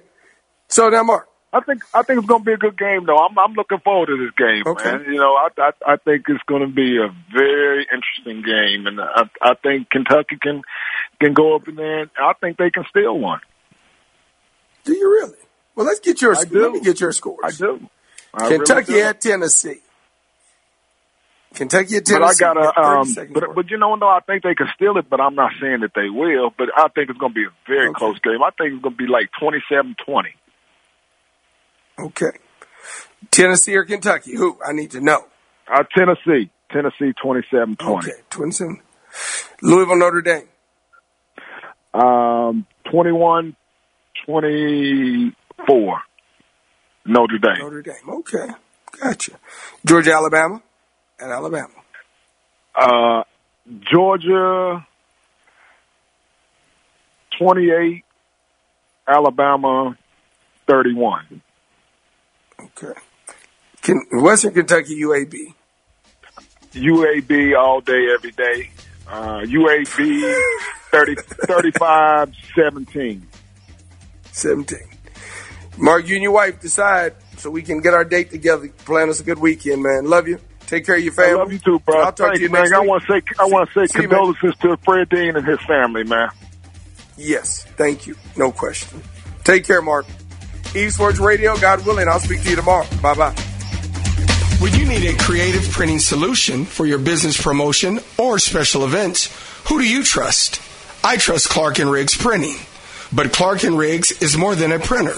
[0.69, 3.17] so now, Mark, I think I think it's going to be a good game, though.
[3.17, 4.91] I'm I'm looking forward to this game, Okay.
[4.91, 5.05] man.
[5.07, 9.01] You know, I I, I think it's going to be a very interesting game, and
[9.01, 10.63] I I think Kentucky can
[11.21, 12.01] can go up in there.
[12.01, 13.41] And I think they can steal one.
[14.83, 15.39] Do you really?
[15.77, 17.45] Well, let's get your let me get your scores.
[17.45, 17.89] I do.
[18.35, 19.09] I Kentucky really do.
[19.09, 19.81] at Tennessee.
[21.55, 22.19] Kentucky at Tennessee.
[22.19, 24.97] But I got a um, but, but you know, no, I think they can steal
[24.97, 26.51] it, but I'm not saying that they will.
[26.57, 28.43] But I think it's going to be a very close game.
[28.43, 29.95] I think it's going to be like 27-20.
[31.99, 32.33] Okay.
[33.31, 34.37] Tennessee or Kentucky?
[34.37, 34.59] Who?
[34.67, 35.25] I need to know.
[35.67, 37.77] Uh, Tennessee, Tennessee, 27-20.
[37.81, 38.81] Okay, 27.
[39.63, 40.49] Louisville, Notre Dame.
[41.95, 43.57] Um, 21,
[44.27, 46.03] 24.
[47.07, 47.59] Notre Dame.
[47.59, 48.09] Notre Dame.
[48.09, 48.49] Okay,
[49.01, 49.33] gotcha.
[49.85, 50.63] Georgia, Alabama,
[51.19, 51.69] at Alabama.
[52.75, 53.23] Uh,
[53.91, 54.87] Georgia,
[57.39, 58.05] 28,
[59.07, 59.97] Alabama,
[60.67, 61.41] 31.
[62.65, 62.99] Okay.
[63.83, 65.55] Can, Western Kentucky, UAB.
[66.73, 68.71] UAB all day, every day.
[69.07, 70.43] Uh, UAB
[70.91, 71.15] 30,
[71.47, 73.27] 35, 17.
[74.33, 74.79] 17.
[75.77, 78.69] Mark, you and your wife decide so we can get our date together.
[78.69, 80.07] Plan us a good weekend, man.
[80.07, 80.39] Love you.
[80.67, 81.33] Take care of your family.
[81.33, 82.01] I love you too, bro.
[82.01, 82.63] I'll talk Thanks, to you man.
[82.63, 85.37] next I want to say, I want to say See you, condolences to Fred Dean
[85.37, 86.31] and his family, man.
[87.17, 88.17] Yes, thank you.
[88.37, 89.03] No question.
[89.45, 90.07] Take care, Mark.
[90.75, 92.85] Esports Radio, God willing, I'll speak to you tomorrow.
[93.01, 93.31] Bye bye.
[94.59, 99.33] When you need a creative printing solution for your business promotion or special events,
[99.69, 100.61] who do you trust?
[101.05, 102.57] I trust Clark and Riggs Printing.
[103.13, 105.17] But Clark and Riggs is more than a printer.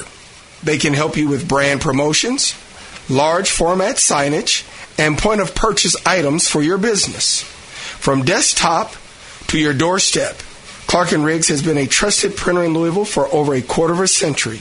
[0.62, 2.54] They can help you with brand promotions,
[3.08, 4.66] large format signage,
[4.98, 7.42] and point of purchase items for your business.
[7.42, 8.94] From desktop
[9.46, 10.36] to your doorstep,
[10.86, 14.00] Clark and Riggs has been a trusted printer in Louisville for over a quarter of
[14.00, 14.60] a century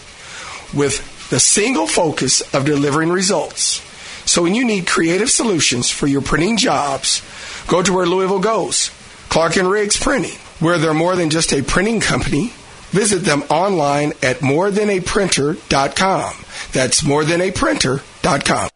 [0.74, 3.82] with the single focus of delivering results.
[4.30, 7.22] So when you need creative solutions for your printing jobs,
[7.68, 8.92] go to where Louisville goes.
[9.30, 12.54] Clark and Riggs Printing, where they're more than just a printing company.
[12.90, 16.34] Visit them online at morethanaprinter.com.
[16.72, 18.70] That's morethanaprinter.com.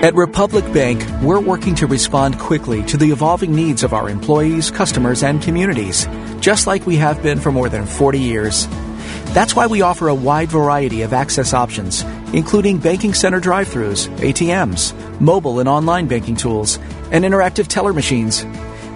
[0.00, 4.70] At Republic Bank, we're working to respond quickly to the evolving needs of our employees,
[4.70, 6.06] customers, and communities,
[6.40, 8.66] just like we have been for more than 40 years.
[9.32, 14.08] That's why we offer a wide variety of access options, including banking center drive throughs,
[14.18, 16.78] ATMs, mobile and online banking tools,
[17.10, 18.40] and interactive teller machines.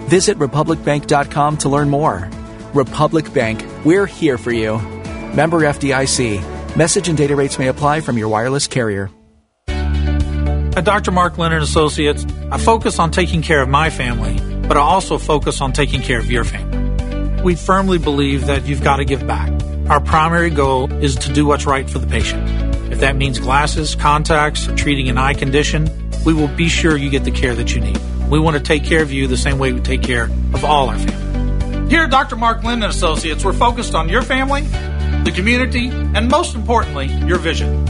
[0.09, 2.29] Visit RepublicBank.com to learn more.
[2.73, 4.77] Republic Bank, we're here for you.
[5.33, 6.75] Member FDIC.
[6.75, 9.09] Message and data rates may apply from your wireless carrier.
[9.67, 11.11] At Dr.
[11.11, 14.37] Mark Leonard Associates, I focus on taking care of my family,
[14.67, 17.41] but I also focus on taking care of your family.
[17.43, 19.54] We firmly believe that you've got to give back.
[19.89, 22.43] Our primary goal is to do what's right for the patient.
[22.91, 25.87] If that means glasses, contacts, treating an eye condition,
[26.25, 27.99] we will be sure you get the care that you need.
[28.27, 30.23] We want to take care of you the same way we take care
[30.55, 31.87] of all our family.
[31.87, 32.35] Here at Dr.
[32.35, 34.61] Mark Linden Associates, we're focused on your family,
[35.23, 37.84] the community, and most importantly, your vision.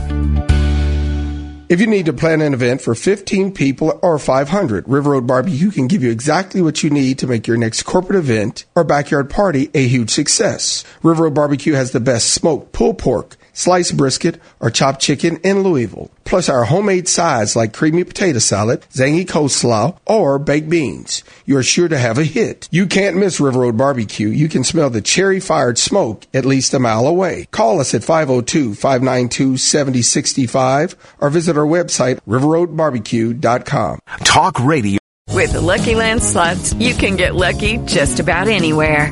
[1.76, 5.71] If you need to plan an event for 15 people or 500, River Road Barbecue
[5.71, 9.30] can give you exactly what you need to make your next corporate event or backyard
[9.30, 10.86] party a huge success.
[11.03, 15.64] River Road Barbecue has the best smoked pulled pork, sliced brisket, or chopped chicken in
[15.64, 21.24] Louisville, plus our homemade sides like creamy potato salad, zangy coleslaw, or baked beans.
[21.45, 22.68] You are sure to have a hit.
[22.72, 24.28] You can't miss River Road Barbecue.
[24.28, 27.45] You can smell the cherry fired smoke at least a mile away.
[27.51, 33.99] Call us at 502-592-7065 or visit our website, riverroadbarbecue.com.
[34.20, 34.99] Talk radio.
[35.32, 39.12] With the Lucky Land slots, you can get lucky just about anywhere.